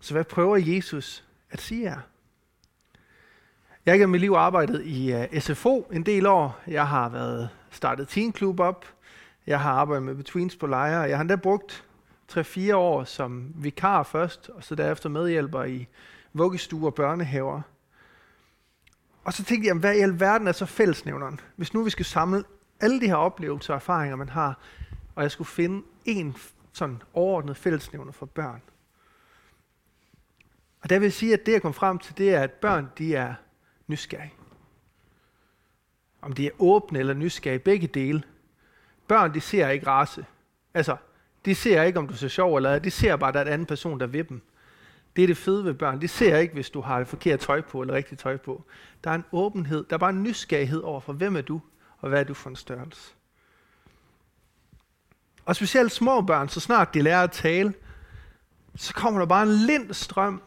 Så 0.00 0.14
hvad 0.14 0.24
prøver 0.24 0.56
Jesus 0.56 1.24
at 1.50 1.60
sige 1.60 1.88
her? 1.88 2.00
Jeg 3.86 3.92
har 3.92 3.98
gennem 3.98 4.10
mit 4.10 4.20
liv 4.20 4.32
arbejdet 4.32 4.82
i 4.84 5.12
øh, 5.12 5.26
uh, 5.32 5.38
SFO 5.38 5.90
en 5.92 6.02
del 6.02 6.26
år. 6.26 6.60
Jeg 6.66 6.88
har 6.88 7.08
været 7.08 7.48
startet 7.70 8.08
teenklub 8.08 8.60
op. 8.60 8.86
Jeg 9.46 9.60
har 9.60 9.72
arbejdet 9.72 10.02
med 10.02 10.14
Betweens 10.14 10.56
på 10.56 10.66
lejre. 10.66 11.00
Jeg 11.00 11.16
har 11.16 11.20
endda 11.20 11.36
brugt 11.36 11.84
3-4 12.32 12.74
år 12.74 13.04
som 13.04 13.52
vikar 13.54 14.02
først, 14.02 14.48
og 14.48 14.64
så 14.64 14.74
derefter 14.74 15.08
medhjælper 15.08 15.64
i 15.64 15.86
vuggestuer 16.32 16.86
og 16.86 16.94
børnehaver. 16.94 17.60
Og 19.24 19.32
så 19.32 19.44
tænkte 19.44 19.68
jeg, 19.68 19.76
hvad 19.76 19.94
i 19.94 20.00
alverden 20.00 20.48
er 20.48 20.52
så 20.52 20.66
fællesnævneren? 20.66 21.40
Hvis 21.56 21.74
nu 21.74 21.82
vi 21.82 21.90
skal 21.90 22.04
samle 22.04 22.44
alle 22.80 23.00
de 23.00 23.06
her 23.06 23.16
oplevelser 23.16 23.72
og 23.72 23.76
erfaringer, 23.76 24.16
man 24.16 24.28
har, 24.28 24.58
og 25.14 25.22
jeg 25.22 25.30
skulle 25.30 25.48
finde 25.48 25.86
en 26.04 26.36
sådan 26.72 27.02
overordnet 27.14 27.56
fællesnævner 27.56 28.12
for 28.12 28.26
børn. 28.26 28.62
Og 30.82 30.90
der 30.90 30.98
vil 30.98 31.12
sige, 31.12 31.32
at 31.32 31.46
det 31.46 31.52
jeg 31.52 31.62
kom 31.62 31.74
frem 31.74 31.98
til, 31.98 32.18
det 32.18 32.34
er, 32.34 32.40
at 32.40 32.50
børn 32.50 32.88
de 32.98 33.14
er 33.14 33.34
nysgerrig. 33.86 34.34
Om 36.22 36.32
de 36.32 36.46
er 36.46 36.50
åbne 36.58 36.98
eller 36.98 37.14
nysgerrige, 37.14 37.58
begge 37.58 37.86
dele. 37.86 38.22
Børn, 39.08 39.34
de 39.34 39.40
ser 39.40 39.68
ikke 39.68 39.86
race. 39.86 40.26
Altså, 40.74 40.96
de 41.44 41.54
ser 41.54 41.82
ikke, 41.82 41.98
om 41.98 42.08
du 42.08 42.16
ser 42.16 42.28
sjov 42.28 42.56
eller 42.56 42.78
De 42.78 42.90
ser 42.90 43.16
bare, 43.16 43.28
at 43.28 43.34
der 43.34 43.40
er 43.40 43.44
en 43.44 43.52
anden 43.52 43.66
person, 43.66 44.00
der 44.00 44.06
vil 44.06 44.28
dem. 44.28 44.42
Det 45.16 45.22
er 45.22 45.26
det 45.26 45.36
fede 45.36 45.64
ved 45.64 45.74
børn. 45.74 46.00
De 46.00 46.08
ser 46.08 46.38
ikke, 46.38 46.54
hvis 46.54 46.70
du 46.70 46.80
har 46.80 47.00
et 47.00 47.08
forkert 47.08 47.40
tøj 47.40 47.60
på 47.60 47.80
eller 47.80 47.94
rigtigt 47.94 48.20
tøj 48.20 48.36
på. 48.36 48.64
Der 49.04 49.10
er 49.10 49.14
en 49.14 49.24
åbenhed. 49.32 49.84
Der 49.90 49.94
er 49.94 49.98
bare 49.98 50.10
en 50.10 50.22
nysgerrighed 50.22 50.80
over 50.80 51.00
for, 51.00 51.12
hvem 51.12 51.36
er 51.36 51.40
du, 51.40 51.60
og 51.98 52.08
hvad 52.08 52.20
er 52.20 52.24
du 52.24 52.34
for 52.34 52.50
en 52.50 52.56
størrelse. 52.56 53.14
Og 55.44 55.56
specielt 55.56 55.92
små 55.92 56.20
børn, 56.20 56.48
så 56.48 56.60
snart 56.60 56.94
de 56.94 57.02
lærer 57.02 57.22
at 57.22 57.32
tale, 57.32 57.74
så 58.76 58.94
kommer 58.94 59.20
der 59.20 59.26
bare 59.26 59.42
en 59.42 59.52
lind 59.52 59.94
strøm 59.94 60.42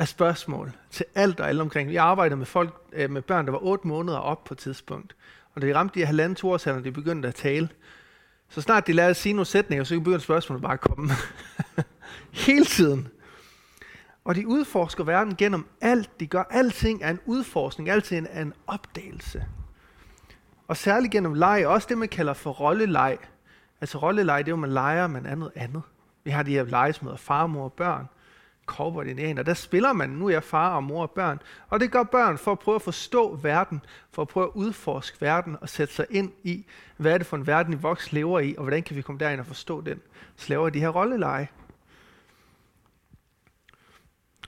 af 0.00 0.08
spørgsmål 0.08 0.72
til 0.90 1.06
alt 1.14 1.40
og 1.40 1.48
alle 1.48 1.62
omkring. 1.62 1.90
Vi 1.90 1.96
arbejder 1.96 2.36
med 2.36 2.46
folk 2.46 2.74
øh, 2.92 3.10
med 3.10 3.22
børn, 3.22 3.46
der 3.46 3.52
var 3.52 3.62
8 3.62 3.88
måneder 3.88 4.18
op 4.18 4.44
på 4.44 4.54
et 4.54 4.58
tidspunkt. 4.58 5.16
Og 5.54 5.62
da 5.62 5.66
de 5.66 5.74
ramte 5.74 6.00
de 6.00 6.06
halvanden 6.06 6.36
to 6.36 6.50
år, 6.50 6.56
de 6.56 6.92
begyndte 6.92 7.28
at 7.28 7.34
tale, 7.34 7.68
så 8.48 8.60
snart 8.60 8.86
de 8.86 8.92
lærte 8.92 9.10
at 9.10 9.16
sige 9.16 9.32
nogle 9.32 9.46
sætninger, 9.46 9.84
så 9.84 9.98
begyndte 9.98 10.20
spørgsmålet 10.20 10.62
bare 10.62 10.72
at 10.72 10.80
komme. 10.80 11.10
Hele 12.46 12.64
tiden. 12.64 13.08
Og 14.24 14.34
de 14.34 14.46
udforsker 14.46 15.04
verden 15.04 15.36
gennem 15.36 15.66
alt. 15.80 16.20
De 16.20 16.26
gør 16.26 16.42
alting 16.50 17.02
af 17.02 17.10
en 17.10 17.20
udforskning, 17.26 17.90
alting 17.90 18.28
af 18.30 18.42
en 18.42 18.54
opdagelse. 18.66 19.44
Og 20.68 20.76
særligt 20.76 21.12
gennem 21.12 21.34
leg, 21.34 21.66
også 21.66 21.86
det 21.90 21.98
man 21.98 22.08
kalder 22.08 22.32
for 22.32 22.50
rolleleg. 22.50 23.18
Altså 23.80 23.98
rolleleg, 23.98 24.38
det 24.38 24.48
er 24.48 24.52
jo, 24.52 24.56
man 24.56 24.72
leger 24.72 25.06
med 25.06 25.26
andet 25.26 25.52
andet. 25.54 25.82
Vi 26.24 26.30
har 26.30 26.42
de 26.42 26.52
her 26.52 26.64
lege, 26.64 26.94
med 27.02 27.16
far, 27.16 27.46
mor 27.46 27.64
og 27.64 27.72
børn 27.72 28.06
cowboy 28.70 29.04
indianer, 29.04 29.42
der 29.42 29.54
spiller 29.54 29.92
man, 29.92 30.10
nu 30.10 30.26
er 30.26 30.30
jeg 30.30 30.44
far 30.44 30.76
og 30.76 30.84
mor 30.84 31.02
og 31.02 31.10
børn. 31.10 31.42
Og 31.68 31.80
det 31.80 31.90
gør 31.90 32.02
børn 32.02 32.38
for 32.38 32.52
at 32.52 32.58
prøve 32.58 32.74
at 32.74 32.82
forstå 32.82 33.36
verden, 33.36 33.80
for 34.12 34.22
at 34.22 34.28
prøve 34.28 34.46
at 34.46 34.52
udforske 34.54 35.20
verden 35.20 35.56
og 35.60 35.68
sætte 35.68 35.94
sig 35.94 36.06
ind 36.10 36.32
i, 36.42 36.66
hvad 36.96 37.12
er 37.12 37.18
det 37.18 37.26
for 37.26 37.36
en 37.36 37.46
verden, 37.46 37.72
vi 37.72 37.78
voks 37.78 38.12
lever 38.12 38.40
i, 38.40 38.54
og 38.56 38.62
hvordan 38.62 38.82
kan 38.82 38.96
vi 38.96 39.02
komme 39.02 39.18
derind 39.18 39.40
og 39.40 39.46
forstå 39.46 39.80
den. 39.80 40.00
Så 40.36 40.46
laver 40.48 40.70
de 40.70 40.80
her 40.80 40.88
rolleleje. 40.88 41.48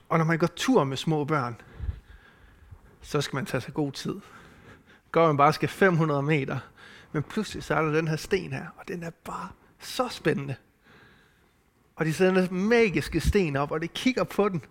Og 0.09 0.17
når 0.17 0.25
man 0.25 0.37
går 0.37 0.47
tur 0.47 0.83
med 0.83 0.97
små 0.97 1.25
børn, 1.25 1.61
så 3.01 3.21
skal 3.21 3.35
man 3.35 3.45
tage 3.45 3.61
sig 3.61 3.73
god 3.73 3.91
tid. 3.91 4.15
Går 5.11 5.27
man 5.27 5.37
bare 5.37 5.53
skal 5.53 5.69
500 5.69 6.21
meter, 6.21 6.59
men 7.11 7.23
pludselig 7.23 7.63
så 7.63 7.75
er 7.75 7.81
der 7.81 7.91
den 7.91 8.07
her 8.07 8.15
sten 8.15 8.53
her, 8.53 8.65
og 8.77 8.87
den 8.87 9.03
er 9.03 9.09
bare 9.09 9.49
så 9.79 10.07
spændende. 10.09 10.55
Og 11.95 12.05
de 12.05 12.13
sætter 12.13 12.47
en 12.47 12.67
magiske 12.67 13.19
sten 13.19 13.55
op, 13.55 13.71
og 13.71 13.81
de 13.81 13.87
kigger 13.87 14.23
på 14.23 14.49
den. 14.49 14.61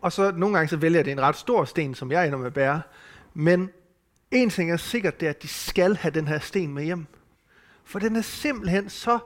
Og 0.00 0.12
så 0.12 0.30
nogle 0.30 0.56
gange 0.56 0.68
så 0.68 0.76
vælger 0.76 1.02
det 1.02 1.12
en 1.12 1.20
ret 1.20 1.36
stor 1.36 1.64
sten, 1.64 1.94
som 1.94 2.12
jeg 2.12 2.26
ender 2.26 2.38
med 2.38 2.46
at 2.46 2.54
bære. 2.54 2.82
Men 3.34 3.70
en 4.30 4.50
ting 4.50 4.70
er 4.72 4.76
sikkert, 4.76 5.20
det 5.20 5.26
er, 5.26 5.30
at 5.30 5.42
de 5.42 5.48
skal 5.48 5.96
have 5.96 6.14
den 6.14 6.28
her 6.28 6.38
sten 6.38 6.74
med 6.74 6.84
hjem. 6.84 7.06
For 7.84 7.98
den 7.98 8.16
er 8.16 8.20
simpelthen 8.20 8.90
så 8.90 9.18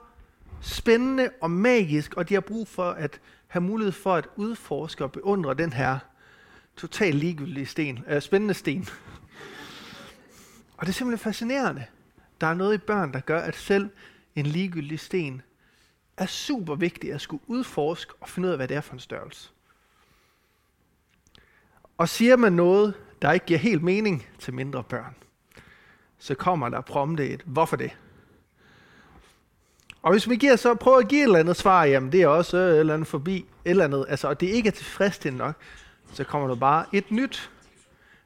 spændende 0.60 1.30
og 1.40 1.50
magisk, 1.50 2.14
og 2.14 2.28
de 2.28 2.34
har 2.34 2.40
brug 2.40 2.68
for 2.68 2.90
at 2.90 3.20
have 3.46 3.62
mulighed 3.62 3.92
for 3.92 4.14
at 4.14 4.28
udforske 4.36 5.04
og 5.04 5.12
beundre 5.12 5.54
den 5.54 5.72
her 5.72 5.98
totalt 6.76 7.14
ligegyldige 7.14 7.66
sten, 7.66 8.04
øh, 8.08 8.22
spændende 8.22 8.54
sten. 8.54 8.88
Og 10.76 10.86
det 10.86 10.88
er 10.88 10.94
simpelthen 10.94 11.24
fascinerende. 11.24 11.84
Der 12.40 12.46
er 12.46 12.54
noget 12.54 12.74
i 12.74 12.78
børn, 12.78 13.12
der 13.12 13.20
gør, 13.20 13.40
at 13.40 13.56
selv 13.56 13.90
en 14.34 14.46
ligegyldig 14.46 15.00
sten 15.00 15.42
er 16.16 16.26
super 16.26 16.74
vigtigt 16.74 17.14
at 17.14 17.20
skulle 17.20 17.42
udforske 17.46 18.12
og 18.20 18.28
finde 18.28 18.46
ud 18.46 18.52
af, 18.52 18.58
hvad 18.58 18.68
det 18.68 18.76
er 18.76 18.80
for 18.80 18.92
en 18.92 19.00
størrelse. 19.00 19.50
Og 21.98 22.08
siger 22.08 22.36
man 22.36 22.52
noget, 22.52 22.94
der 23.22 23.32
ikke 23.32 23.46
giver 23.46 23.58
helt 23.58 23.82
mening 23.82 24.26
til 24.38 24.54
mindre 24.54 24.82
børn, 24.82 25.14
så 26.18 26.34
kommer 26.34 26.68
der 26.68 26.80
prompte 26.80 27.28
et, 27.28 27.42
hvorfor 27.46 27.76
det? 27.76 27.96
Og 30.02 30.12
hvis 30.12 30.28
vi 30.28 30.36
giver 30.36 30.56
så 30.56 30.74
prøver 30.74 30.98
at 30.98 31.08
give 31.08 31.20
et 31.20 31.24
eller 31.24 31.38
andet 31.38 31.56
svar, 31.56 31.84
jamen 31.84 32.12
det 32.12 32.22
er 32.22 32.26
også 32.26 32.56
øh, 32.56 32.74
et 32.74 32.80
eller 32.80 32.94
andet 32.94 33.08
forbi, 33.08 33.36
et 33.36 33.46
eller 33.64 33.84
andet, 33.84 34.06
altså, 34.08 34.28
og 34.28 34.40
det 34.40 34.46
ikke 34.46 34.66
er 34.66 34.72
tilfredsstillende 34.72 35.44
nok, 35.44 35.54
så 36.12 36.24
kommer 36.24 36.48
der 36.48 36.54
bare 36.54 36.84
et 36.92 37.10
nyt. 37.10 37.50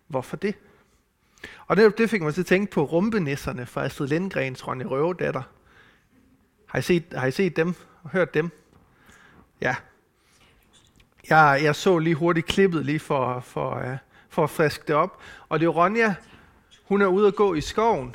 Hvorfor 0.06 0.37
det? 0.37 0.54
Og 1.66 1.76
det, 1.76 1.99
det 1.99 2.11
fik 2.11 2.23
mig 2.23 2.35
til 2.35 2.40
at 2.40 2.47
tænke 2.47 2.73
på 2.73 2.85
rumpenisserne 2.85 3.66
fra 3.66 3.85
Astrid 3.85 4.09
Lindgrens 4.09 4.68
Ronny 4.68 4.85
Røvedatter. 4.85 5.42
Har 6.71 6.79
I 6.79 6.83
set, 6.83 7.05
har 7.17 7.27
I 7.27 7.31
set 7.31 7.57
dem 7.57 7.75
og 8.03 8.11
hørt 8.11 8.35
dem? 8.35 8.50
Ja. 9.61 9.77
Jeg, 11.31 11.61
jeg 11.62 11.77
så 11.77 11.99
lige 11.99 12.15
hurtigt 12.15 12.47
klippet 12.47 12.85
lige 12.85 12.99
for, 12.99 13.41
for, 13.41 13.77
uh, 13.77 13.97
for 14.29 14.45
at 14.45 14.50
friske 14.50 14.85
det 14.87 14.95
op. 14.97 15.21
Og 15.49 15.61
det 15.61 15.67
er 15.67 15.71
Ronja, 15.71 16.15
hun 16.85 17.03
er 17.03 17.07
ude 17.07 17.27
at 17.27 17.35
gå 17.35 17.55
i 17.55 17.61
skoven. 17.61 18.15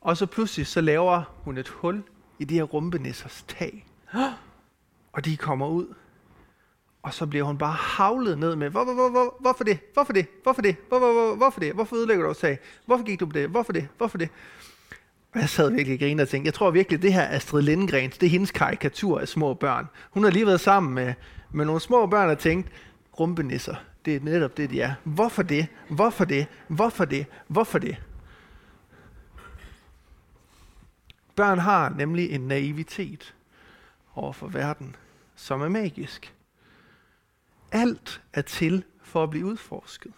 Og 0.00 0.16
så 0.16 0.26
pludselig 0.26 0.66
så 0.66 0.80
laver 0.80 1.22
hun 1.44 1.58
et 1.58 1.68
hul 1.68 2.02
i 2.38 2.44
de 2.44 2.54
her 2.54 2.62
rumpenissers 2.62 3.44
tag. 3.48 3.86
Og 5.12 5.24
de 5.24 5.36
kommer 5.36 5.68
ud. 5.68 5.94
Og 7.02 7.14
så 7.14 7.26
bliver 7.26 7.44
hun 7.44 7.58
bare 7.58 7.72
havlet 7.72 8.38
ned 8.38 8.56
med, 8.56 8.70
hvor, 8.70 8.84
hvor, 8.84 8.94
hvor, 8.94 9.10
hvor, 9.10 9.36
hvorfor 9.40 9.64
det? 9.64 9.78
Hvorfor 9.92 10.12
det? 10.12 10.26
Hvorfor 10.42 10.62
det? 10.62 10.76
Hvor, 10.88 10.98
hvor, 10.98 11.12
hvor, 11.12 11.36
hvorfor 11.36 11.60
det? 11.60 11.72
Hvorfor 11.72 11.96
ødelægger 11.96 12.24
du 12.24 12.30
os 12.30 12.38
tag? 12.38 12.58
Hvorfor 12.86 13.04
gik 13.04 13.20
du 13.20 13.26
på 13.26 13.32
det? 13.32 13.48
Hvorfor 13.48 13.72
det? 13.72 13.88
Hvorfor 13.96 14.18
det? 14.18 14.28
Og 14.28 14.71
jeg 15.34 15.48
sad 15.48 15.70
virkelig 15.70 15.94
og 15.94 16.00
grinede 16.00 16.22
og 16.22 16.28
tænkte, 16.28 16.46
jeg 16.46 16.54
tror 16.54 16.70
virkelig, 16.70 17.02
det 17.02 17.12
her 17.12 17.28
Astrid 17.28 17.62
Lindgrens, 17.62 18.18
det 18.18 18.26
er 18.26 18.30
hendes 18.30 18.50
karikatur 18.50 19.20
af 19.20 19.28
små 19.28 19.54
børn. 19.54 19.86
Hun 20.10 20.24
har 20.24 20.30
lige 20.30 20.46
været 20.46 20.60
sammen 20.60 20.94
med, 20.94 21.14
med 21.50 21.64
nogle 21.64 21.80
små 21.80 22.06
børn 22.06 22.30
og 22.30 22.38
tænkt, 22.38 22.68
rumpenisser, 23.20 23.74
det 24.04 24.16
er 24.16 24.20
netop 24.20 24.56
det, 24.56 24.70
de 24.70 24.80
er. 24.80 24.94
Hvorfor 25.04 25.42
det? 25.42 25.66
Hvorfor 25.88 26.24
det? 26.24 26.46
Hvorfor 26.68 27.04
det? 27.04 27.26
Hvorfor 27.48 27.78
det? 27.78 27.96
Børn 31.36 31.58
har 31.58 31.88
nemlig 31.88 32.30
en 32.30 32.40
naivitet 32.40 33.34
over 34.14 34.32
for 34.32 34.48
verden, 34.48 34.96
som 35.36 35.62
er 35.62 35.68
magisk. 35.68 36.34
Alt 37.72 38.22
er 38.32 38.42
til 38.42 38.84
for 39.02 39.22
at 39.22 39.30
blive 39.30 39.46
udforsket. 39.46 40.12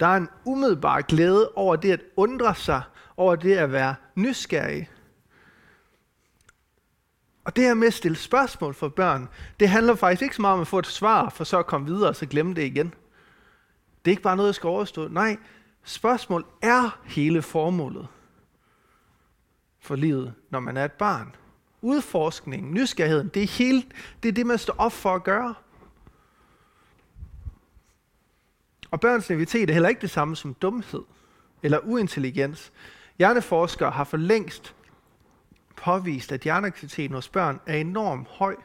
Der 0.00 0.06
er 0.06 0.16
en 0.16 0.28
umiddelbar 0.44 1.00
glæde 1.00 1.52
over 1.54 1.76
det 1.76 1.92
at 1.92 2.00
undre 2.16 2.54
sig, 2.54 2.82
over 3.16 3.36
det 3.36 3.56
at 3.56 3.72
være 3.72 3.94
nysgerrig. 4.14 4.90
Og 7.44 7.56
det 7.56 7.64
her 7.64 7.74
med 7.74 7.86
at 7.86 7.94
stille 7.94 8.16
spørgsmål 8.16 8.74
for 8.74 8.88
børn, 8.88 9.28
det 9.60 9.68
handler 9.68 9.94
faktisk 9.94 10.22
ikke 10.22 10.36
så 10.36 10.42
meget 10.42 10.54
om 10.54 10.60
at 10.60 10.66
få 10.66 10.78
et 10.78 10.86
svar, 10.86 11.28
for 11.28 11.44
så 11.44 11.58
at 11.58 11.66
komme 11.66 11.86
videre 11.86 12.08
og 12.08 12.16
så 12.16 12.26
glemme 12.26 12.54
det 12.54 12.62
igen. 12.62 12.94
Det 14.04 14.10
er 14.10 14.12
ikke 14.12 14.22
bare 14.22 14.36
noget, 14.36 14.48
jeg 14.48 14.54
skal 14.54 14.68
overstå. 14.68 15.08
Nej, 15.08 15.36
spørgsmål 15.84 16.46
er 16.62 17.00
hele 17.04 17.42
formålet 17.42 18.08
for 19.78 19.96
livet, 19.96 20.34
når 20.50 20.60
man 20.60 20.76
er 20.76 20.84
et 20.84 20.92
barn. 20.92 21.34
Udforskningen, 21.82 22.74
nysgerrigheden, 22.74 23.28
det 23.28 23.42
er, 23.42 23.46
hele, 23.46 23.82
det 24.22 24.28
er 24.28 24.32
det, 24.32 24.46
man 24.46 24.58
står 24.58 24.74
op 24.78 24.92
for 24.92 25.14
at 25.14 25.24
gøre. 25.24 25.54
Og 28.90 29.00
børns 29.00 29.28
naivitet 29.28 29.70
er 29.70 29.72
heller 29.72 29.88
ikke 29.88 30.00
det 30.00 30.10
samme 30.10 30.36
som 30.36 30.54
dumhed 30.54 31.02
eller 31.62 31.78
uintelligens. 31.78 32.72
Hjerneforskere 33.18 33.90
har 33.90 34.04
for 34.04 34.16
længst 34.16 34.74
påvist, 35.76 36.32
at 36.32 36.40
hjerneaktiviteten 36.40 37.14
hos 37.14 37.28
børn 37.28 37.60
er 37.66 37.76
enormt 37.76 38.28
høj. 38.28 38.56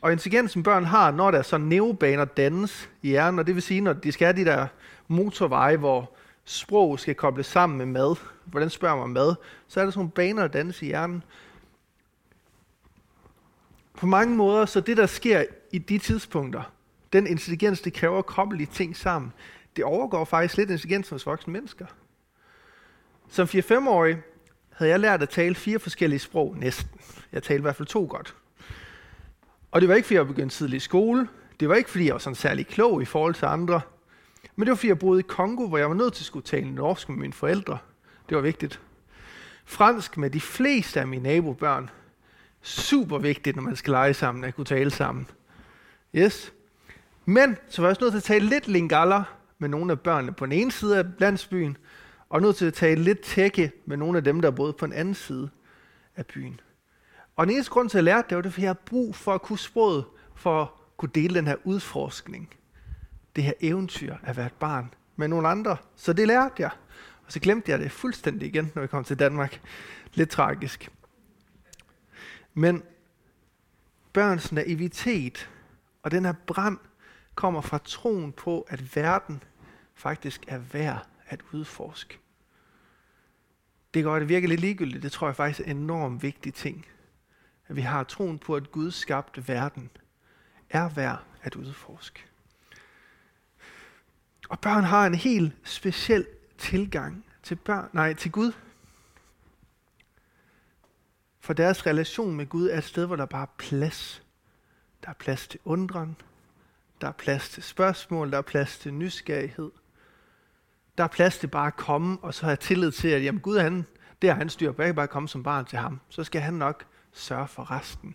Og 0.00 0.12
intelligensen 0.12 0.62
børn 0.62 0.84
har, 0.84 1.10
når 1.10 1.30
der 1.30 1.38
er 1.38 1.42
så 1.42 1.58
neobaner 1.58 2.24
dannes 2.24 2.90
i 3.02 3.08
hjernen, 3.08 3.38
og 3.38 3.46
det 3.46 3.54
vil 3.54 3.62
sige, 3.62 3.80
når 3.80 3.92
de 3.92 4.12
skal 4.12 4.26
have 4.26 4.36
de 4.36 4.50
der 4.50 4.66
motorveje, 5.08 5.76
hvor 5.76 6.10
sprog 6.44 6.98
skal 6.98 7.14
kobles 7.14 7.46
sammen 7.46 7.78
med 7.78 7.86
mad, 7.86 8.16
hvordan 8.44 8.70
spørger 8.70 8.96
man 8.96 9.08
mad, 9.08 9.34
så 9.68 9.80
er 9.80 9.84
der 9.84 9.90
sådan 9.90 9.98
nogle 9.98 10.10
baner, 10.10 10.42
der 10.42 10.48
dannes 10.48 10.82
i 10.82 10.86
hjernen. 10.86 11.22
På 13.94 14.06
mange 14.06 14.36
måder, 14.36 14.66
så 14.66 14.80
det 14.80 14.96
der 14.96 15.06
sker 15.06 15.44
i 15.72 15.78
de 15.78 15.98
tidspunkter, 15.98 16.62
den 17.12 17.26
intelligens, 17.26 17.80
det 17.80 17.92
kræver 17.92 18.18
at 18.18 18.26
koble 18.26 18.58
de 18.58 18.66
ting 18.66 18.96
sammen, 18.96 19.32
det 19.76 19.84
overgår 19.84 20.24
faktisk 20.24 20.56
lidt 20.56 20.70
intelligensen 20.70 21.14
hos 21.14 21.26
voksne 21.26 21.52
mennesker. 21.52 21.86
Som 23.32 23.46
4-5-årig 23.46 24.22
havde 24.72 24.90
jeg 24.90 25.00
lært 25.00 25.22
at 25.22 25.28
tale 25.28 25.54
fire 25.54 25.78
forskellige 25.78 26.18
sprog 26.18 26.56
næsten. 26.56 27.00
Jeg 27.32 27.42
talte 27.42 27.60
i 27.60 27.62
hvert 27.62 27.76
fald 27.76 27.88
to 27.88 28.06
godt. 28.10 28.34
Og 29.70 29.80
det 29.80 29.88
var 29.88 29.94
ikke, 29.94 30.06
fordi 30.06 30.16
jeg 30.16 30.26
begyndte 30.26 30.56
tidlig 30.56 30.76
i 30.76 30.80
skole. 30.80 31.28
Det 31.60 31.68
var 31.68 31.74
ikke, 31.74 31.90
fordi 31.90 32.06
jeg 32.06 32.12
var 32.12 32.18
sådan 32.18 32.34
særlig 32.34 32.66
klog 32.66 33.02
i 33.02 33.04
forhold 33.04 33.34
til 33.34 33.46
andre. 33.46 33.80
Men 34.56 34.66
det 34.66 34.70
var, 34.70 34.76
fordi 34.76 34.88
jeg 34.88 34.98
boede 34.98 35.20
i 35.20 35.22
Kongo, 35.28 35.66
hvor 35.66 35.78
jeg 35.78 35.88
var 35.88 35.94
nødt 35.94 36.14
til 36.14 36.22
at 36.22 36.26
skulle 36.26 36.44
tale 36.44 36.74
norsk 36.74 37.08
med 37.08 37.18
mine 37.18 37.32
forældre. 37.32 37.78
Det 38.28 38.36
var 38.36 38.42
vigtigt. 38.42 38.80
Fransk 39.64 40.16
med 40.16 40.30
de 40.30 40.40
fleste 40.40 41.00
af 41.00 41.06
mine 41.06 41.22
nabobørn. 41.22 41.90
Super 42.62 43.18
vigtigt, 43.18 43.56
når 43.56 43.62
man 43.62 43.76
skal 43.76 43.90
lege 43.90 44.14
sammen, 44.14 44.44
at 44.44 44.54
kunne 44.54 44.64
tale 44.64 44.90
sammen. 44.90 45.26
Yes. 46.14 46.52
Men 47.24 47.56
så 47.68 47.82
var 47.82 47.88
jeg 47.88 47.90
også 47.90 48.04
nødt 48.04 48.12
til 48.12 48.18
at 48.18 48.40
tale 48.40 48.48
lidt 48.48 48.68
lingala 48.68 49.22
med 49.58 49.68
nogle 49.68 49.92
af 49.92 50.00
børnene 50.00 50.32
på 50.32 50.46
den 50.46 50.52
ene 50.52 50.72
side 50.72 50.98
af 50.98 51.04
landsbyen, 51.18 51.76
og 52.32 52.42
nødt 52.42 52.56
til 52.56 52.66
at 52.66 52.74
tale 52.74 53.02
lidt 53.02 53.20
tække 53.20 53.72
med 53.86 53.96
nogle 53.96 54.18
af 54.18 54.24
dem, 54.24 54.40
der 54.40 54.50
boede 54.50 54.72
på 54.72 54.86
den 54.86 54.94
anden 54.94 55.14
side 55.14 55.50
af 56.16 56.26
byen. 56.26 56.60
Og 57.36 57.46
den 57.46 57.54
eneste 57.54 57.72
grund 57.72 57.90
til 57.90 57.98
at 57.98 58.04
lære 58.04 58.22
det, 58.28 58.36
var 58.36 58.42
det, 58.42 58.52
fordi 58.52 58.62
jeg 58.62 58.68
har 58.68 58.80
brug 58.86 59.14
for 59.14 59.34
at 59.34 59.42
kunne 59.42 59.58
sproget, 59.58 60.04
for 60.34 60.62
at 60.62 60.68
kunne 60.96 61.10
dele 61.14 61.34
den 61.34 61.46
her 61.46 61.56
udforskning. 61.64 62.54
Det 63.36 63.44
her 63.44 63.52
eventyr 63.60 64.16
at 64.22 64.36
være 64.36 64.46
et 64.46 64.52
barn 64.52 64.94
med 65.16 65.28
nogle 65.28 65.48
andre. 65.48 65.76
Så 65.96 66.12
det 66.12 66.26
lærte 66.26 66.54
jeg. 66.58 66.70
Og 67.26 67.32
så 67.32 67.40
glemte 67.40 67.70
jeg 67.70 67.78
det 67.78 67.92
fuldstændig 67.92 68.48
igen, 68.48 68.72
når 68.74 68.82
jeg 68.82 68.90
kom 68.90 69.04
til 69.04 69.18
Danmark. 69.18 69.60
Lidt 70.14 70.30
tragisk. 70.30 70.90
Men 72.54 72.82
børns 74.12 74.52
naivitet 74.52 75.50
og 76.02 76.10
den 76.10 76.24
her 76.24 76.34
brand 76.46 76.78
kommer 77.34 77.60
fra 77.60 77.78
troen 77.84 78.32
på, 78.32 78.66
at 78.68 78.96
verden 78.96 79.42
faktisk 79.94 80.44
er 80.48 80.58
værd 80.58 81.06
at 81.26 81.40
udforske. 81.52 82.21
Det 83.94 84.04
gør 84.04 84.18
det 84.18 84.28
virker 84.28 84.48
lidt 84.48 84.60
ligegyldigt. 84.60 85.02
Det 85.02 85.12
tror 85.12 85.26
jeg 85.26 85.36
faktisk 85.36 85.60
er 85.60 85.70
en 85.70 85.76
enormt 85.76 86.22
vigtig 86.22 86.54
ting. 86.54 86.86
At 87.68 87.76
vi 87.76 87.80
har 87.80 88.04
troen 88.04 88.38
på, 88.38 88.56
at 88.56 88.72
Gud 88.72 88.90
skabte 88.90 89.48
verden 89.48 89.90
er 90.70 90.88
værd 90.88 91.22
at 91.42 91.54
udforske. 91.54 92.24
Og 94.48 94.60
børn 94.60 94.84
har 94.84 95.06
en 95.06 95.14
helt 95.14 95.52
speciel 95.64 96.26
tilgang 96.58 97.24
til, 97.42 97.54
børn, 97.54 97.88
nej, 97.92 98.14
til 98.14 98.30
Gud. 98.30 98.52
For 101.40 101.52
deres 101.52 101.86
relation 101.86 102.36
med 102.36 102.46
Gud 102.46 102.68
er 102.68 102.78
et 102.78 102.84
sted, 102.84 103.06
hvor 103.06 103.16
der 103.16 103.26
bare 103.26 103.42
er 103.42 103.54
plads. 103.58 104.22
Der 105.04 105.10
er 105.10 105.14
plads 105.14 105.48
til 105.48 105.60
undren. 105.64 106.16
Der 107.00 107.08
er 107.08 107.12
plads 107.12 107.48
til 107.48 107.62
spørgsmål. 107.62 108.30
Der 108.30 108.38
er 108.38 108.42
plads 108.42 108.78
til 108.78 108.94
nysgerrighed. 108.94 109.70
Der 110.98 111.04
er 111.04 111.08
plads 111.08 111.38
til 111.38 111.46
bare 111.46 111.66
at 111.66 111.76
komme, 111.76 112.18
og 112.22 112.34
så 112.34 112.46
have 112.46 112.56
tillid 112.56 112.92
til, 112.92 113.08
at 113.08 113.24
jamen, 113.24 113.40
Gud 113.40 113.58
han, 113.58 113.86
det 114.22 114.30
er 114.30 114.34
han 114.34 114.48
styr 114.48 114.72
på. 114.72 114.82
Jeg 114.82 114.88
kan 114.88 114.94
bare 114.94 115.08
komme 115.08 115.28
som 115.28 115.42
barn 115.42 115.64
til 115.64 115.78
ham. 115.78 116.00
Så 116.08 116.24
skal 116.24 116.40
han 116.40 116.54
nok 116.54 116.86
sørge 117.12 117.48
for 117.48 117.70
resten. 117.70 118.14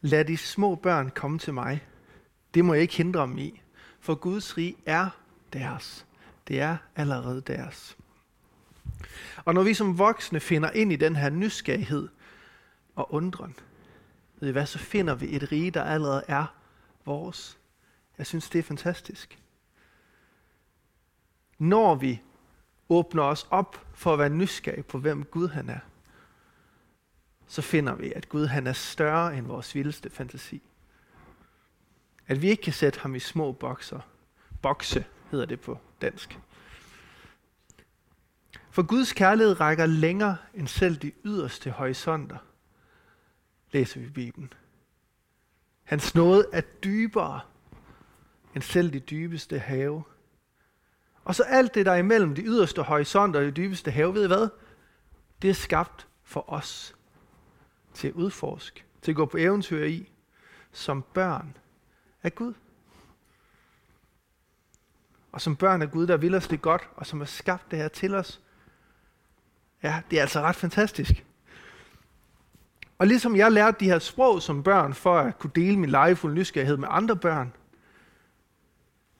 Lad 0.00 0.24
de 0.24 0.36
små 0.36 0.74
børn 0.74 1.10
komme 1.10 1.38
til 1.38 1.54
mig. 1.54 1.86
Det 2.54 2.64
må 2.64 2.74
jeg 2.74 2.82
ikke 2.82 2.94
hindre 2.94 3.22
dem 3.22 3.38
i. 3.38 3.62
For 4.00 4.14
Guds 4.14 4.56
rige 4.56 4.76
er 4.86 5.08
deres. 5.52 6.06
Det 6.48 6.60
er 6.60 6.76
allerede 6.96 7.40
deres. 7.40 7.96
Og 9.44 9.54
når 9.54 9.62
vi 9.62 9.74
som 9.74 9.98
voksne 9.98 10.40
finder 10.40 10.70
ind 10.70 10.92
i 10.92 10.96
den 10.96 11.16
her 11.16 11.30
nysgerrighed 11.30 12.08
og 12.94 13.14
undren, 13.14 13.56
ved 14.40 14.48
I 14.48 14.52
hvad, 14.52 14.66
så 14.66 14.78
finder 14.78 15.14
vi 15.14 15.36
et 15.36 15.52
rige, 15.52 15.70
der 15.70 15.82
allerede 15.82 16.24
er 16.28 16.46
vores. 17.04 17.58
Jeg 18.18 18.26
synes, 18.26 18.50
det 18.50 18.58
er 18.58 18.62
fantastisk. 18.62 19.38
Når 21.58 21.94
vi 21.94 22.22
åbner 22.88 23.22
os 23.22 23.46
op 23.50 23.86
for 23.92 24.12
at 24.12 24.18
være 24.18 24.28
nysgerrige 24.28 24.82
på, 24.82 24.98
hvem 24.98 25.24
Gud 25.24 25.48
han 25.48 25.70
er, 25.70 25.78
så 27.46 27.62
finder 27.62 27.94
vi, 27.94 28.12
at 28.12 28.28
Gud 28.28 28.46
han 28.46 28.66
er 28.66 28.72
større 28.72 29.36
end 29.36 29.46
vores 29.46 29.74
vildeste 29.74 30.10
fantasi. 30.10 30.62
At 32.26 32.42
vi 32.42 32.48
ikke 32.48 32.62
kan 32.62 32.72
sætte 32.72 33.00
ham 33.00 33.14
i 33.14 33.18
små 33.18 33.52
bokser. 33.52 34.00
Bokse 34.62 35.04
hedder 35.30 35.46
det 35.46 35.60
på 35.60 35.78
dansk. 36.00 36.38
For 38.70 38.82
Guds 38.82 39.12
kærlighed 39.12 39.60
rækker 39.60 39.86
længere 39.86 40.36
end 40.54 40.68
selv 40.68 40.96
de 40.96 41.12
yderste 41.24 41.70
horisonter, 41.70 42.38
læser 43.72 44.00
vi 44.00 44.06
i 44.06 44.10
Bibelen. 44.10 44.52
Hans 45.82 46.14
nåde 46.14 46.46
er 46.52 46.60
dybere 46.60 47.40
end 48.54 48.62
selv 48.62 48.92
de 48.92 49.00
dybeste 49.00 49.58
have. 49.58 50.04
Og 51.24 51.34
så 51.34 51.42
alt 51.42 51.74
det, 51.74 51.86
der 51.86 51.92
er 51.92 51.96
imellem 51.96 52.34
de 52.34 52.42
yderste 52.42 52.82
horisonter 52.82 53.40
og 53.40 53.46
de 53.46 53.50
dybeste 53.50 53.90
have, 53.90 54.14
ved 54.14 54.24
I 54.24 54.26
hvad? 54.26 54.48
Det 55.42 55.50
er 55.50 55.54
skabt 55.54 56.06
for 56.24 56.52
os 56.52 56.94
til 57.94 58.08
at 58.08 58.14
udforske, 58.14 58.84
til 59.02 59.12
at 59.12 59.16
gå 59.16 59.26
på 59.26 59.36
eventyr 59.36 59.84
i, 59.84 60.12
som 60.72 61.04
børn 61.14 61.56
af 62.22 62.34
Gud. 62.34 62.54
Og 65.32 65.40
som 65.40 65.56
børn 65.56 65.82
af 65.82 65.90
Gud, 65.90 66.06
der 66.06 66.16
vil 66.16 66.34
os 66.34 66.48
det 66.48 66.62
godt, 66.62 66.88
og 66.96 67.06
som 67.06 67.18
har 67.18 67.26
skabt 67.26 67.70
det 67.70 67.78
her 67.78 67.88
til 67.88 68.14
os. 68.14 68.40
Ja, 69.82 70.02
det 70.10 70.18
er 70.18 70.22
altså 70.22 70.40
ret 70.40 70.56
fantastisk. 70.56 71.24
Og 72.98 73.06
ligesom 73.06 73.36
jeg 73.36 73.52
lærte 73.52 73.80
de 73.80 73.84
her 73.84 73.98
sprog 73.98 74.42
som 74.42 74.62
børn, 74.62 74.94
for 74.94 75.18
at 75.18 75.38
kunne 75.38 75.52
dele 75.54 75.78
min 75.78 75.90
legefulde 75.90 76.34
nysgerrighed 76.34 76.76
med 76.76 76.88
andre 76.90 77.16
børn, 77.16 77.52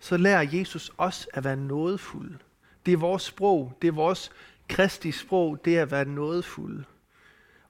så 0.04 0.16
lærer 0.16 0.48
Jesus 0.52 0.92
os 0.98 1.28
at 1.32 1.44
være 1.44 1.56
nådefulde. 1.56 2.38
Det 2.86 2.92
er 2.92 2.96
vores 2.96 3.22
sprog, 3.22 3.78
det 3.82 3.88
er 3.88 3.92
vores 3.92 4.32
kristi 4.68 5.12
sprog, 5.12 5.64
det 5.64 5.78
er 5.78 5.82
at 5.82 5.90
være 5.90 6.04
nådefulde. 6.04 6.84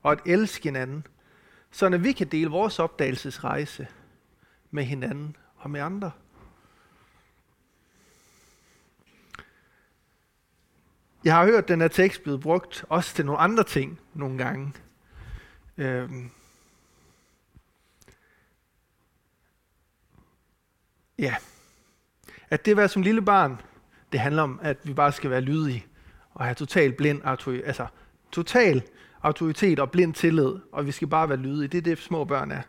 Og 0.02 0.12
at 0.12 0.20
elske 0.26 0.64
hinanden, 0.64 1.06
så 1.70 1.88
når 1.88 1.98
vi 1.98 2.12
kan 2.12 2.26
dele 2.26 2.50
vores 2.50 2.78
opdagelsesrejse 2.78 3.88
med 4.70 4.84
hinanden 4.84 5.36
og 5.56 5.70
med 5.70 5.80
andre. 5.80 6.10
Jeg 11.24 11.34
har 11.34 11.44
hørt 11.44 11.64
at 11.64 11.68
den 11.68 11.80
her 11.80 11.88
tekst 11.88 12.22
blevet 12.22 12.40
brugt 12.40 12.84
også 12.88 13.14
til 13.14 13.26
nogle 13.26 13.40
andre 13.40 13.64
ting 13.64 14.00
nogle 14.14 14.38
gange. 14.38 14.72
Øhm. 15.76 16.30
Ja. 21.18 21.36
At 22.54 22.64
det 22.64 22.70
at 22.70 22.76
være 22.76 22.88
som 22.88 23.02
lille 23.02 23.22
barn, 23.22 23.60
det 24.12 24.20
handler 24.20 24.42
om, 24.42 24.60
at 24.62 24.76
vi 24.82 24.92
bare 24.92 25.12
skal 25.12 25.30
være 25.30 25.40
lydige 25.40 25.86
og 26.34 26.44
have 26.44 26.54
total 26.54 26.92
blind 26.92 27.20
autoritet, 27.24 27.66
altså 27.66 27.86
total 28.32 28.82
autoritet 29.22 29.80
og 29.80 29.90
blind 29.90 30.14
tillid, 30.14 30.54
og 30.72 30.86
vi 30.86 30.92
skal 30.92 31.08
bare 31.08 31.28
være 31.28 31.38
lydige. 31.38 31.68
Det 31.68 31.78
er 31.78 31.82
det, 31.82 31.98
små 31.98 32.24
børn 32.24 32.50
er. 32.50 32.62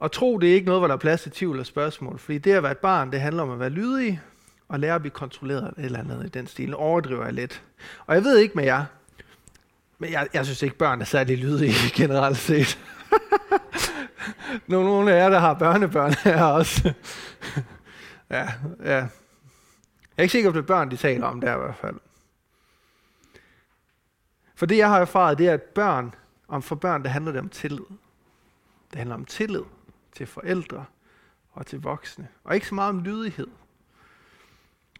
Og 0.00 0.12
tro, 0.12 0.38
det 0.38 0.50
er 0.50 0.54
ikke 0.54 0.66
noget, 0.66 0.80
hvor 0.80 0.86
der 0.86 0.94
er 0.94 0.98
plads 0.98 1.22
til 1.22 1.32
tvivl 1.32 1.58
og 1.58 1.66
spørgsmål, 1.66 2.18
fordi 2.18 2.38
det 2.38 2.52
at 2.52 2.62
være 2.62 2.72
et 2.72 2.78
barn, 2.78 3.12
det 3.12 3.20
handler 3.20 3.42
om 3.42 3.50
at 3.50 3.60
være 3.60 3.70
lydig, 3.70 4.20
og 4.68 4.80
lære 4.80 4.94
at 4.94 5.00
blive 5.00 5.10
kontrolleret 5.10 5.74
eller 5.78 5.98
andet 5.98 6.26
i 6.26 6.28
den 6.28 6.46
stil. 6.46 6.74
Overdriver 6.74 7.24
jeg 7.24 7.32
lidt. 7.32 7.62
Og 8.06 8.14
jeg 8.14 8.24
ved 8.24 8.38
ikke 8.38 8.54
med 8.54 8.64
jer, 8.64 8.84
men 9.98 10.12
jeg, 10.12 10.28
jeg 10.34 10.44
synes 10.44 10.62
ikke, 10.62 10.76
børn 10.76 11.00
er 11.00 11.04
særlig 11.04 11.38
lydige 11.38 11.74
generelt 12.02 12.36
set. 12.36 12.78
Nogle 14.66 15.12
af 15.12 15.18
jer, 15.18 15.30
der 15.30 15.38
har 15.38 15.54
børnebørn 15.54 16.14
her 16.24 16.44
også. 16.58 16.92
ja, 18.30 18.48
ja. 18.84 19.08
Jeg 20.16 20.18
er 20.18 20.22
ikke 20.22 20.32
sikker 20.32 20.50
på, 20.50 20.56
det 20.56 20.62
er 20.62 20.66
børn, 20.66 20.90
de 20.90 20.96
taler 20.96 21.26
om 21.26 21.40
der 21.40 21.54
i 21.54 21.58
hvert 21.58 21.76
fald. 21.76 21.96
For 24.54 24.66
det, 24.66 24.78
jeg 24.78 24.88
har 24.88 25.00
erfaret, 25.00 25.38
det 25.38 25.48
er, 25.48 25.54
at 25.54 25.62
børn, 25.62 26.14
om 26.48 26.62
for 26.62 26.74
børn, 26.74 27.02
det 27.02 27.10
handler 27.10 27.32
det 27.32 27.40
om 27.40 27.48
tillid. 27.48 27.84
Det 28.90 28.98
handler 28.98 29.14
om 29.14 29.24
tillid 29.24 29.62
til 30.12 30.26
forældre 30.26 30.84
og 31.52 31.66
til 31.66 31.80
voksne. 31.80 32.28
Og 32.44 32.54
ikke 32.54 32.66
så 32.66 32.74
meget 32.74 32.88
om 32.88 33.02
lydighed. 33.02 33.46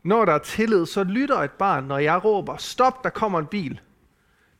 Når 0.02 0.24
der 0.24 0.32
er 0.32 0.38
tillid, 0.38 0.86
så 0.86 1.04
lytter 1.04 1.38
et 1.38 1.50
barn, 1.50 1.84
når 1.84 1.98
jeg 1.98 2.24
råber, 2.24 2.56
stop, 2.56 3.04
der 3.04 3.10
kommer 3.10 3.38
en 3.38 3.46
bil. 3.46 3.80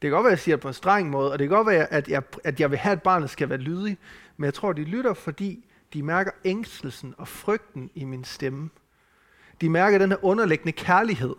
Det 0.02 0.10
kan 0.10 0.16
godt 0.16 0.24
være, 0.24 0.32
at 0.32 0.36
jeg 0.36 0.42
siger 0.42 0.56
det 0.56 0.62
på 0.62 0.68
en 0.68 0.74
streng 0.74 1.10
måde, 1.10 1.32
og 1.32 1.38
det 1.38 1.48
kan 1.48 1.56
godt 1.56 1.66
være, 1.66 1.92
at 1.92 2.08
jeg, 2.08 2.22
at 2.44 2.60
jeg 2.60 2.70
vil 2.70 2.78
have, 2.78 2.92
at 2.92 3.02
barnet 3.02 3.30
skal 3.30 3.48
være 3.48 3.58
lydig, 3.58 3.98
men 4.36 4.44
jeg 4.44 4.54
tror, 4.54 4.72
de 4.72 4.84
lytter, 4.84 5.14
fordi 5.14 5.66
de 5.92 6.02
mærker 6.02 6.30
ængstelsen 6.44 7.14
og 7.18 7.28
frygten 7.28 7.90
i 7.94 8.04
min 8.04 8.24
stemme. 8.24 8.70
De 9.60 9.68
mærker 9.68 9.98
den 9.98 10.10
her 10.10 10.24
underliggende 10.24 10.72
kærlighed, 10.72 11.34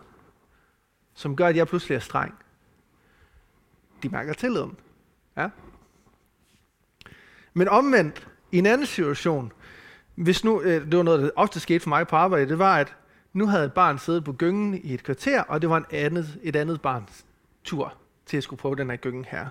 som 1.14 1.36
gør, 1.36 1.46
at 1.46 1.56
jeg 1.56 1.66
pludselig 1.66 1.96
er 1.96 2.00
streng. 2.00 2.34
De 4.02 4.08
mærker 4.08 4.32
tilliden. 4.32 4.76
Ja. 5.36 5.48
Men 7.54 7.68
omvendt, 7.68 8.28
i 8.52 8.58
en 8.58 8.66
anden 8.66 8.86
situation, 8.86 9.52
hvis 10.14 10.44
nu, 10.44 10.60
øh, 10.60 10.86
det 10.86 10.96
var 10.96 11.02
noget, 11.02 11.22
der 11.22 11.30
ofte 11.36 11.60
skete 11.60 11.80
for 11.80 11.88
mig 11.88 12.08
på 12.08 12.16
arbejde, 12.16 12.48
det 12.48 12.58
var, 12.58 12.78
at 12.78 12.94
nu 13.32 13.46
havde 13.46 13.64
et 13.64 13.72
barn 13.72 13.98
siddet 13.98 14.24
på 14.24 14.32
gyngen 14.32 14.74
i 14.74 14.94
et 14.94 15.02
kvarter, 15.02 15.42
og 15.42 15.62
det 15.62 15.70
var 15.70 15.76
en 15.76 15.86
andet, 15.90 16.38
et 16.42 16.56
andet 16.56 16.82
barns 16.82 17.26
tur 17.64 17.98
til 18.26 18.36
at 18.36 18.42
skulle 18.42 18.60
prøve 18.60 18.76
den 18.76 18.90
her 18.90 18.96
gyngen 18.96 19.24
her. 19.28 19.46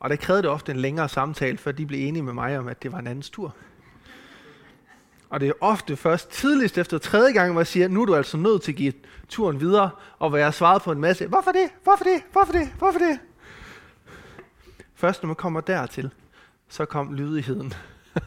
Og 0.00 0.10
der 0.10 0.16
krævede 0.16 0.42
det 0.42 0.50
ofte 0.50 0.72
en 0.72 0.78
længere 0.78 1.08
samtale, 1.08 1.58
før 1.58 1.72
de 1.72 1.86
blev 1.86 2.08
enige 2.08 2.22
med 2.22 2.32
mig 2.32 2.58
om, 2.58 2.68
at 2.68 2.82
det 2.82 2.92
var 2.92 2.98
en 2.98 3.06
andens 3.06 3.30
tur. 3.30 3.54
Og 5.30 5.40
det 5.40 5.48
er 5.48 5.52
ofte 5.60 5.96
først 5.96 6.30
tidligst 6.30 6.78
efter 6.78 6.98
tredje 6.98 7.32
gang, 7.32 7.52
hvor 7.52 7.60
jeg 7.60 7.66
siger, 7.66 7.88
nu 7.88 8.02
er 8.02 8.06
du 8.06 8.14
altså 8.14 8.36
nødt 8.36 8.62
til 8.62 8.72
at 8.72 8.76
give 8.76 8.92
turen 9.28 9.60
videre, 9.60 9.90
og 10.18 10.28
hvor 10.28 10.38
jeg 10.38 10.46
har 10.46 10.52
svaret 10.52 10.82
på 10.82 10.92
en 10.92 11.00
masse, 11.00 11.26
hvorfor 11.26 11.52
det, 11.52 11.70
hvorfor 11.82 12.04
det, 12.04 12.22
hvorfor 12.32 12.52
det, 12.52 12.72
hvorfor 12.78 12.98
det? 12.98 13.18
Først 14.94 15.22
når 15.22 15.26
man 15.26 15.36
kommer 15.36 15.60
dertil, 15.60 16.10
så 16.68 16.84
kom 16.84 17.14
lydigheden. 17.14 17.74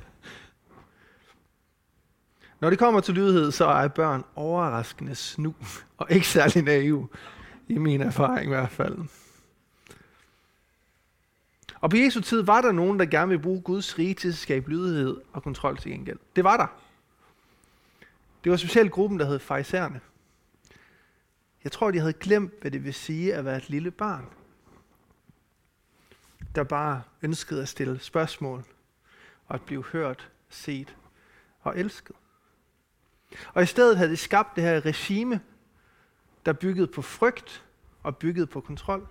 når 2.61 2.69
det 2.69 2.79
kommer 2.79 3.01
til 3.01 3.13
lydighed, 3.13 3.51
så 3.51 3.65
er 3.65 3.87
børn 3.87 4.23
overraskende 4.35 5.15
snu, 5.15 5.55
og 5.97 6.07
ikke 6.09 6.27
særlig 6.27 6.63
naive, 6.63 7.07
i 7.67 7.77
min 7.77 8.01
erfaring 8.01 8.45
i 8.45 8.49
hvert 8.49 8.71
fald. 8.71 8.97
Og 11.81 11.89
på 11.89 11.97
Jesu 11.97 12.21
tid 12.21 12.41
var 12.41 12.61
der 12.61 12.71
nogen, 12.71 12.99
der 12.99 13.05
gerne 13.05 13.29
ville 13.29 13.43
bruge 13.43 13.61
Guds 13.61 13.99
rige 13.99 14.13
til 14.13 14.27
at 14.27 14.35
skabe 14.35 14.69
lydighed 14.69 15.21
og 15.33 15.43
kontrol 15.43 15.77
til 15.77 15.91
gengæld. 15.91 16.19
Det 16.35 16.43
var 16.43 16.57
der. 16.57 16.67
Det 18.43 18.51
var 18.51 18.57
specielt 18.57 18.91
gruppen, 18.91 19.19
der 19.19 19.25
hed 19.25 19.39
farisæerne. 19.39 20.01
Jeg 21.63 21.71
tror, 21.71 21.91
de 21.91 21.99
havde 21.99 22.13
glemt, 22.13 22.53
hvad 22.61 22.71
det 22.71 22.83
vil 22.83 22.93
sige 22.93 23.35
at 23.35 23.45
være 23.45 23.57
et 23.57 23.69
lille 23.69 23.91
barn, 23.91 24.25
der 26.55 26.63
bare 26.63 27.01
ønskede 27.21 27.61
at 27.61 27.67
stille 27.67 27.99
spørgsmål 27.99 28.63
og 29.47 29.55
at 29.55 29.61
blive 29.61 29.83
hørt, 29.83 30.29
set 30.49 30.95
og 31.61 31.79
elsket. 31.79 32.15
Og 33.53 33.63
i 33.63 33.65
stedet 33.65 33.97
havde 33.97 34.11
de 34.11 34.17
skabt 34.17 34.55
det 34.55 34.63
her 34.63 34.85
regime, 34.85 35.41
der 36.45 36.53
byggede 36.53 36.87
på 36.87 37.01
frygt 37.01 37.65
og 38.03 38.17
byggede 38.17 38.47
på 38.47 38.61
kontrol 38.61 39.07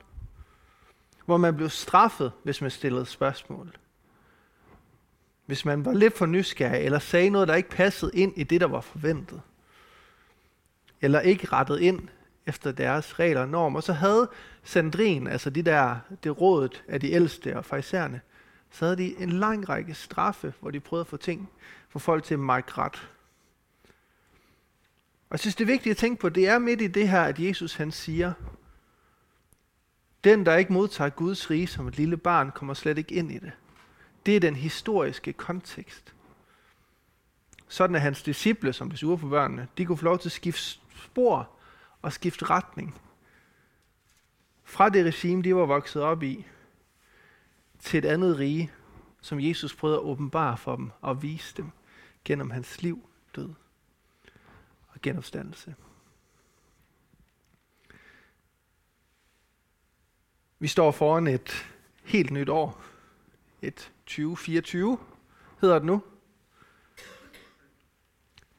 hvor 1.24 1.36
man 1.36 1.56
blev 1.56 1.68
straffet, 1.68 2.32
hvis 2.42 2.60
man 2.60 2.70
stillede 2.70 3.06
spørgsmål. 3.06 3.76
Hvis 5.46 5.64
man 5.64 5.84
var 5.84 5.92
lidt 5.92 6.18
for 6.18 6.26
nysgerrig, 6.26 6.84
eller 6.84 6.98
sagde 6.98 7.30
noget, 7.30 7.48
der 7.48 7.54
ikke 7.54 7.70
passede 7.70 8.10
ind 8.14 8.32
i 8.36 8.42
det, 8.42 8.60
der 8.60 8.66
var 8.66 8.80
forventet. 8.80 9.40
Eller 11.00 11.20
ikke 11.20 11.46
rettet 11.46 11.80
ind 11.80 12.08
efter 12.46 12.72
deres 12.72 13.18
regler 13.18 13.40
og 13.40 13.48
normer. 13.48 13.80
Så 13.80 13.92
havde 13.92 14.28
Sandrin, 14.64 15.26
altså 15.26 15.50
de 15.50 15.62
der, 15.62 15.96
det 16.24 16.40
rådet 16.40 16.84
af 16.88 17.00
de 17.00 17.10
ældste 17.10 17.56
og 17.56 17.64
fejserne, 17.64 18.20
så 18.70 18.84
havde 18.84 18.96
de 18.96 19.14
en 19.18 19.30
lang 19.30 19.68
række 19.68 19.94
straffe, 19.94 20.54
hvor 20.60 20.70
de 20.70 20.80
prøvede 20.80 21.00
at 21.00 21.06
få 21.06 21.16
ting, 21.16 21.50
for 21.88 21.98
folk 21.98 22.24
til 22.24 22.34
at 22.34 22.40
mærke 22.40 22.72
ret. 22.78 23.10
Og 25.28 25.32
jeg 25.34 25.40
synes, 25.40 25.54
det 25.54 25.64
er 25.64 25.72
vigtigt 25.72 25.90
at 25.90 25.96
tænke 25.96 26.20
på, 26.20 26.28
det 26.28 26.48
er 26.48 26.58
midt 26.58 26.80
i 26.80 26.86
det 26.86 27.08
her, 27.08 27.22
at 27.22 27.38
Jesus 27.38 27.74
han 27.74 27.92
siger, 27.92 28.32
den, 30.24 30.46
der 30.46 30.56
ikke 30.56 30.72
modtager 30.72 31.10
Guds 31.10 31.50
rige 31.50 31.66
som 31.66 31.88
et 31.88 31.96
lille 31.96 32.16
barn, 32.16 32.50
kommer 32.50 32.74
slet 32.74 32.98
ikke 32.98 33.14
ind 33.14 33.32
i 33.32 33.38
det. 33.38 33.52
Det 34.26 34.36
er 34.36 34.40
den 34.40 34.56
historiske 34.56 35.32
kontekst. 35.32 36.14
Sådan 37.68 37.96
er 37.96 38.00
hans 38.00 38.22
disciple, 38.22 38.72
som 38.72 38.88
blev 38.88 38.96
sure 38.96 39.18
børnene, 39.18 39.68
de 39.78 39.86
kunne 39.86 39.98
få 39.98 40.04
lov 40.04 40.18
til 40.18 40.28
at 40.28 40.32
skifte 40.32 40.80
spor 40.96 41.50
og 42.02 42.12
skifte 42.12 42.44
retning. 42.44 43.00
Fra 44.64 44.88
det 44.88 45.06
regime, 45.06 45.42
de 45.42 45.56
var 45.56 45.66
vokset 45.66 46.02
op 46.02 46.22
i, 46.22 46.46
til 47.78 47.98
et 47.98 48.04
andet 48.04 48.38
rige, 48.38 48.72
som 49.20 49.40
Jesus 49.40 49.74
prøvede 49.74 49.98
at 49.98 50.04
åbenbare 50.04 50.56
for 50.56 50.76
dem 50.76 50.90
og 51.00 51.22
vise 51.22 51.56
dem 51.56 51.70
gennem 52.24 52.50
hans 52.50 52.82
liv, 52.82 53.08
død 53.36 53.48
og 54.88 55.00
genopstandelse. 55.02 55.74
Vi 60.62 60.68
står 60.68 60.90
foran 60.90 61.26
et 61.26 61.72
helt 62.04 62.30
nyt 62.30 62.48
år. 62.48 62.82
Et 63.62 63.92
2024 64.06 64.98
hedder 65.60 65.74
det 65.74 65.86
nu. 65.86 66.02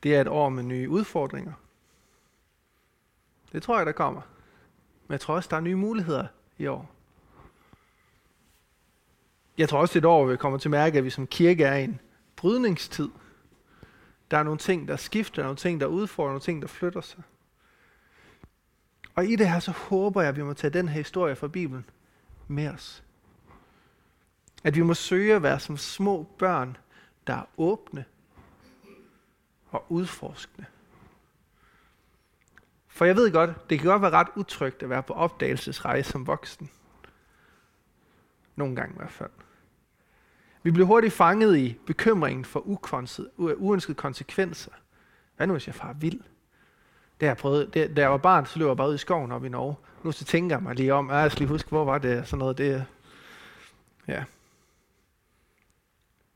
Det 0.04 0.16
er 0.16 0.22
et 0.22 0.28
år 0.28 0.50
med 0.50 0.64
nye 0.64 0.90
udfordringer. 0.90 1.54
Det 3.52 3.64
tror 3.64 3.78
jeg, 3.78 3.86
der 3.86 3.92
kommer. 3.92 4.22
Men 5.08 5.12
jeg 5.12 5.20
tror 5.20 5.36
også, 5.36 5.50
der 5.50 5.58
er 5.58 5.62
nye 5.62 5.76
muligheder 5.76 6.28
i 6.58 6.68
år. 6.68 6.92
Jeg 9.58 9.70
tror 9.70 9.80
også, 9.80 9.94
det 9.94 10.06
er 10.06 10.10
et 10.10 10.14
år, 10.14 10.24
hvor 10.24 10.32
vi 10.32 10.38
kommer 10.38 10.60
til 10.60 10.68
at 10.68 10.72
mærke, 10.72 10.98
at 10.98 11.04
vi 11.04 11.10
som 11.10 11.28
kirke 11.28 11.64
er 11.64 11.76
i 11.76 11.84
en 11.84 12.00
brydningstid. 12.36 13.10
Der 14.32 14.38
er 14.38 14.44
nogle 14.44 14.60
ting, 14.60 14.88
der 14.88 14.96
skifter, 14.96 15.44
nogle 15.44 15.58
ting, 15.58 15.80
der 15.80 15.86
udfordrer, 15.86 16.30
nogle 16.30 16.42
ting, 16.42 16.62
der 16.62 16.68
flytter 16.68 17.02
sig. 17.02 17.24
Og 19.16 19.26
i 19.26 19.36
det 19.36 19.50
her, 19.50 19.60
så 19.60 19.72
håber 19.72 20.22
jeg, 20.22 20.30
at 20.30 20.36
vi 20.36 20.44
må 20.44 20.54
tage 20.54 20.74
den 20.74 20.88
her 20.88 20.98
historie 20.98 21.36
fra 21.36 21.48
Bibelen 21.48 21.86
med 22.48 22.68
os. 22.68 23.04
At 24.64 24.76
vi 24.76 24.82
må 24.82 24.94
søge 24.94 25.36
at 25.36 25.44
være 25.44 25.60
som 25.60 25.78
små 25.78 26.24
børn, 26.38 26.78
der 27.28 27.34
er 27.34 27.46
åbne 27.58 28.06
og 29.70 29.86
udforskende. 29.90 30.66
For 32.88 33.06
jeg 33.06 33.16
ved 33.16 33.32
godt, 33.32 33.70
det 33.70 33.80
kan 33.80 33.90
godt 33.90 34.02
være 34.02 34.12
ret 34.12 34.28
utrygt 34.36 34.84
at 34.84 34.90
være 34.90 35.04
på 35.04 35.14
opdagelsesrejse 35.14 36.12
som 36.12 36.28
voksen. 36.28 36.70
Nogle 38.56 38.76
gange 38.76 38.94
i 38.94 38.98
hvert 38.98 39.12
fald. 39.12 39.30
Vi 40.64 40.72
bliver 40.72 40.88
hurtigt 40.88 41.14
fanget 41.14 41.58
i 41.58 41.78
bekymringen 41.86 42.46
for 42.46 42.60
uønskede 43.38 43.96
konsekvenser. 43.96 44.72
Hvad 45.38 45.48
nu, 45.48 45.54
hvis 45.54 45.68
jeg 45.68 45.76
far 45.76 45.94
vild? 45.94 46.22
Da 47.22 47.26
jeg 47.26 47.38
prøvede, 47.38 47.70
det, 47.74 47.96
da 47.96 48.02
jeg 48.02 48.12
var 48.12 48.18
barn, 48.18 48.46
så 48.46 48.60
løb 48.60 48.68
jeg 48.68 48.78
bare 48.78 48.90
ud 48.90 48.96
i 48.96 48.98
skoven 48.98 49.32
op 49.32 49.46
i 49.46 49.50
Norge. 49.50 49.76
Nu 50.04 50.12
så 50.12 50.26
tænker 50.26 50.56
jeg 50.56 50.64
mig 50.64 50.76
lige 50.76 50.94
om, 50.94 51.10
ah, 51.10 51.22
jeg 51.22 51.32
skal 51.32 51.40
lige 51.40 51.50
huske, 51.50 51.70
hvor 51.70 51.86
var 51.86 51.98
det, 51.98 52.28
sådan 52.28 52.40
noget, 52.40 52.58
det, 52.58 52.86
ja. 54.08 54.24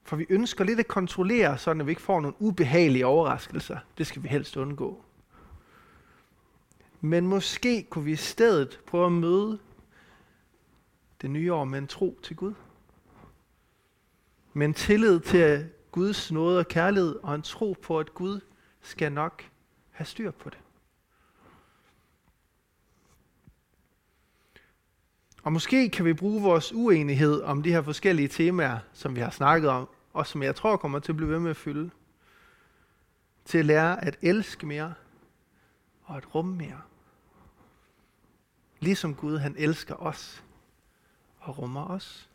For 0.04 0.16
vi 0.16 0.26
ønsker 0.30 0.64
lidt 0.64 0.80
at 0.80 0.88
kontrollere, 0.88 1.58
sådan 1.58 1.82
at 1.82 1.88
vi 1.88 1.92
ikke 1.92 2.02
får 2.02 2.22
nogle 2.22 2.36
ubehagelige 2.40 3.06
overraskelser. 3.06 3.78
Det 3.98 4.08
skal 4.08 4.24
vi 4.24 4.28
helst 4.28 4.58
undgå. 4.58 5.04
Men 7.02 7.28
måske 7.28 7.84
kunne 7.84 8.06
vi 8.06 8.12
i 8.12 8.16
stedet 8.16 8.80
prøve 8.88 9.06
at 9.06 9.12
møde 9.12 9.60
det 11.22 11.30
nye 11.30 11.54
år 11.54 11.64
med 11.66 11.80
en 11.80 11.88
tro 11.88 12.20
til 12.24 12.36
Gud. 12.36 12.54
Med 14.54 14.68
en 14.68 14.74
tillid 14.74 15.20
til 15.20 15.70
Guds 15.92 16.32
nåde 16.32 16.60
og 16.60 16.68
kærlighed, 16.68 17.16
og 17.24 17.36
en 17.36 17.42
tro 17.42 17.76
på, 17.82 18.00
at 18.00 18.14
Gud 18.14 18.40
skal 18.82 19.12
nok 19.12 19.44
have 19.92 20.06
styr 20.06 20.32
på 20.32 20.50
det. 20.50 20.58
Og 25.46 25.54
måske 25.54 25.90
kan 25.90 26.06
vi 26.06 26.14
bruge 26.14 26.42
vores 26.42 26.74
uenighed 26.74 27.42
om 27.42 27.64
de 27.64 27.72
her 27.72 27.82
forskellige 27.82 28.28
temaer, 28.28 28.80
som 28.94 29.16
vi 29.16 29.22
har 29.22 29.30
snakket 29.30 29.70
om, 29.70 29.90
og 30.14 30.28
som 30.28 30.44
jeg 30.44 30.56
tror 30.56 30.78
kommer 30.78 31.00
til 31.00 31.12
at 31.12 31.16
blive 31.16 31.30
ved 31.30 31.40
med 31.40 31.50
at 31.50 31.58
fylde, 31.58 31.90
til 33.46 33.58
at 33.58 33.66
lære 33.66 34.06
at 34.06 34.18
elske 34.22 34.66
mere 34.66 34.94
og 36.04 36.18
at 36.18 36.36
rumme 36.36 36.56
mere. 36.56 36.82
Ligesom 38.80 39.16
Gud, 39.16 39.38
han 39.38 39.56
elsker 39.58 39.96
os 39.96 40.44
og 41.40 41.58
rummer 41.58 41.86
os. 41.88 42.30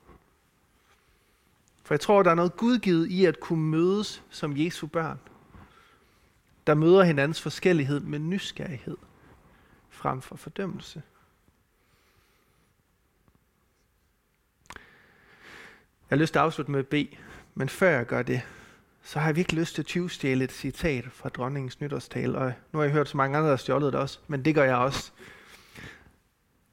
For 1.85 1.95
jeg 1.95 2.01
tror, 2.01 2.23
der 2.23 2.31
er 2.31 2.35
noget 2.35 2.57
gudgivet 2.57 3.07
i 3.07 3.25
at 3.25 3.41
kunne 3.41 3.65
mødes 3.65 4.23
som 4.31 4.57
Jesu 4.57 4.87
børn, 4.87 5.21
der 6.67 6.75
møder 6.75 7.03
hinandens 7.03 7.43
forskellighed 7.43 8.01
med 8.01 8.19
nysgerrighed 8.19 8.97
frem 9.89 10.21
for 10.21 10.37
fordømmelse. 10.37 11.03
Jeg 16.11 16.17
har 16.17 16.21
lyst 16.21 16.33
til 16.33 16.39
at 16.39 16.45
afslutte 16.45 16.73
med 16.73 16.81
at 16.81 16.87
bede, 16.87 17.09
men 17.55 17.69
før 17.69 17.91
jeg 17.91 18.07
gør 18.07 18.23
det, 18.23 18.43
så 19.03 19.19
har 19.19 19.29
jeg 19.29 19.37
virkelig 19.37 19.61
lyst 19.61 19.75
til 19.75 19.83
at 19.83 19.87
tyvstjæle 19.87 20.45
et 20.45 20.53
citat 20.53 21.05
fra 21.13 21.29
dronningens 21.29 21.81
nytårstale, 21.81 22.39
og 22.39 22.53
nu 22.73 22.79
har 22.79 22.85
jeg 22.85 22.93
hørt 22.93 23.09
så 23.09 23.17
mange 23.17 23.37
andre, 23.37 23.47
der 23.47 23.53
har 23.53 23.57
stjålet 23.57 23.93
det 23.93 24.01
også, 24.01 24.19
men 24.29 24.45
det 24.45 24.55
gør 24.55 24.65
jeg 24.65 24.77
også. 24.77 25.13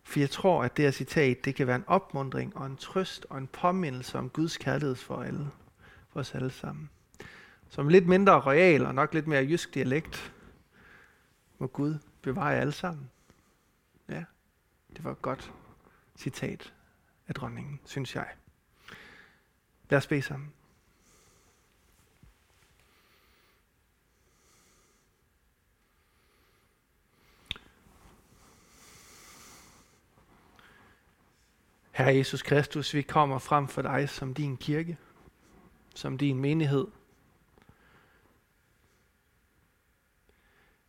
For 0.04 0.20
jeg 0.20 0.30
tror, 0.30 0.64
at 0.64 0.78
det 0.78 0.86
her 0.86 0.92
citat, 0.92 1.46
det 1.46 1.56
kan 1.56 1.68
være 1.68 1.76
en 1.76 1.84
opmundring 1.88 2.58
og 2.58 2.66
en 2.66 2.78
trøst 2.78 3.26
og 3.30 3.38
en 3.38 3.48
påmindelse 3.48 4.18
om 4.18 4.30
Guds 4.30 4.58
kærlighed 4.58 4.96
for 4.96 5.24
alle, 5.24 5.48
for 6.10 6.20
os 6.20 6.36
alle 6.36 6.50
sammen. 6.50 6.90
Som 7.70 7.90
lidt 7.90 8.08
mindre 8.08 8.42
royal 8.42 8.86
og 8.86 8.96
nok 8.96 9.14
lidt 9.14 9.28
mere 9.28 9.44
jysk 9.44 9.74
dialekt, 9.74 10.34
må 11.58 11.68
Gud 11.68 11.96
bevare 12.22 12.56
alle 12.56 12.74
sammen. 12.74 13.10
Ja, 14.10 14.24
det 14.96 15.04
var 15.04 15.12
et 15.12 15.22
godt 15.22 15.52
citat 16.16 16.74
af 17.28 17.36
dronningen, 17.36 17.80
synes 17.86 18.16
jeg. 18.16 18.28
Lad 19.90 19.98
os 19.98 20.08
bede 20.08 20.22
sammen. 20.22 20.54
Herre 31.92 32.16
Jesus 32.16 32.42
Kristus, 32.42 32.94
vi 32.94 33.02
kommer 33.02 33.40
frem 33.40 33.68
for 33.68 33.82
dig 33.82 34.10
som 34.10 34.34
din 34.34 34.58
kirke, 34.58 34.98
som 35.96 36.18
din 36.18 36.40
menighed. 36.40 36.88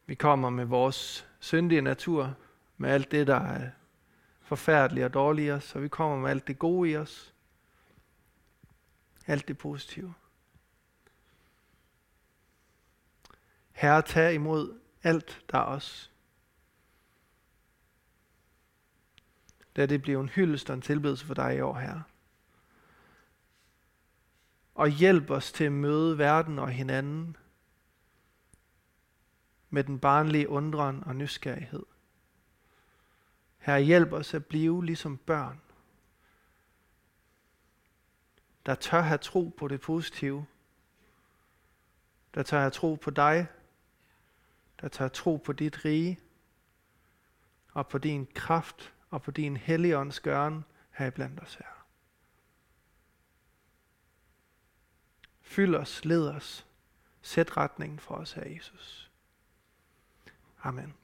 Vi 0.07 0.15
kommer 0.15 0.51
med 0.51 0.65
vores 0.65 1.29
syndige 1.41 1.81
natur, 1.81 2.35
med 2.77 2.91
alt 2.91 3.11
det, 3.11 3.27
der 3.27 3.41
er 3.41 3.71
forfærdeligt 4.41 5.05
og 5.05 5.15
dårligt 5.15 5.49
i 5.49 5.51
os, 5.51 5.75
og 5.75 5.83
vi 5.83 5.89
kommer 5.89 6.17
med 6.17 6.31
alt 6.31 6.47
det 6.47 6.59
gode 6.59 6.91
i 6.91 6.97
os, 6.97 7.35
alt 9.29 9.49
det 9.49 9.59
positive. 9.59 10.15
Herre, 13.73 14.03
tag 14.03 14.35
imod 14.35 14.81
alt, 15.03 15.45
der 15.53 15.59
er 15.59 15.63
os. 15.63 16.13
Lad 19.77 19.89
det 19.89 20.03
blive 20.03 20.21
en 20.21 20.29
hyldest 20.29 20.71
og 20.71 20.75
en 20.75 20.83
tilbedelse 20.83 21.27
for 21.27 21.35
dig 21.35 21.57
i 21.57 21.61
år, 21.61 21.79
Herre. 21.79 22.03
Og 24.75 24.89
hjælp 24.89 25.31
os 25.31 25.53
til 25.53 25.65
at 25.65 25.73
møde 25.73 26.19
verden 26.19 26.59
og 26.59 26.71
hinanden 26.71 27.37
med 29.71 29.85
den 29.85 29.99
barnlige 29.99 30.49
undren 30.49 31.05
og 31.05 31.17
nysgerrighed. 31.17 31.83
Herre, 33.59 33.83
hjælp 33.83 34.13
os 34.13 34.35
at 34.35 34.47
blive 34.47 34.85
ligesom 34.85 35.17
børn, 35.17 35.61
der 38.69 38.75
tør 38.75 39.01
have 39.01 39.19
tro 39.19 39.55
på 39.57 39.69
det 39.69 39.81
positive, 39.81 40.47
der 42.35 42.43
tør 42.43 42.59
have 42.59 42.71
tro 42.71 42.95
på 42.95 43.11
dig, 43.11 43.47
der 44.81 44.89
tør 44.89 45.09
tro 45.09 45.37
på 45.37 45.53
dit 45.53 45.85
rige, 45.85 46.21
og 47.73 47.89
på 47.89 47.99
din 47.99 48.27
kraft 48.35 48.95
og 49.11 49.23
på 49.23 49.31
din 49.31 49.57
helligånds 49.57 50.21
gøren 50.21 50.65
her 50.91 51.11
blandt 51.11 51.41
os 51.41 51.55
her. 51.55 51.85
Fyld 55.41 55.75
os, 55.75 56.05
led 56.05 56.29
os, 56.29 56.67
sæt 57.23 57.57
retningen 57.57 57.99
for 57.99 58.15
os 58.15 58.33
her, 58.33 58.49
Jesus. 58.49 59.11
Amen. 60.63 60.95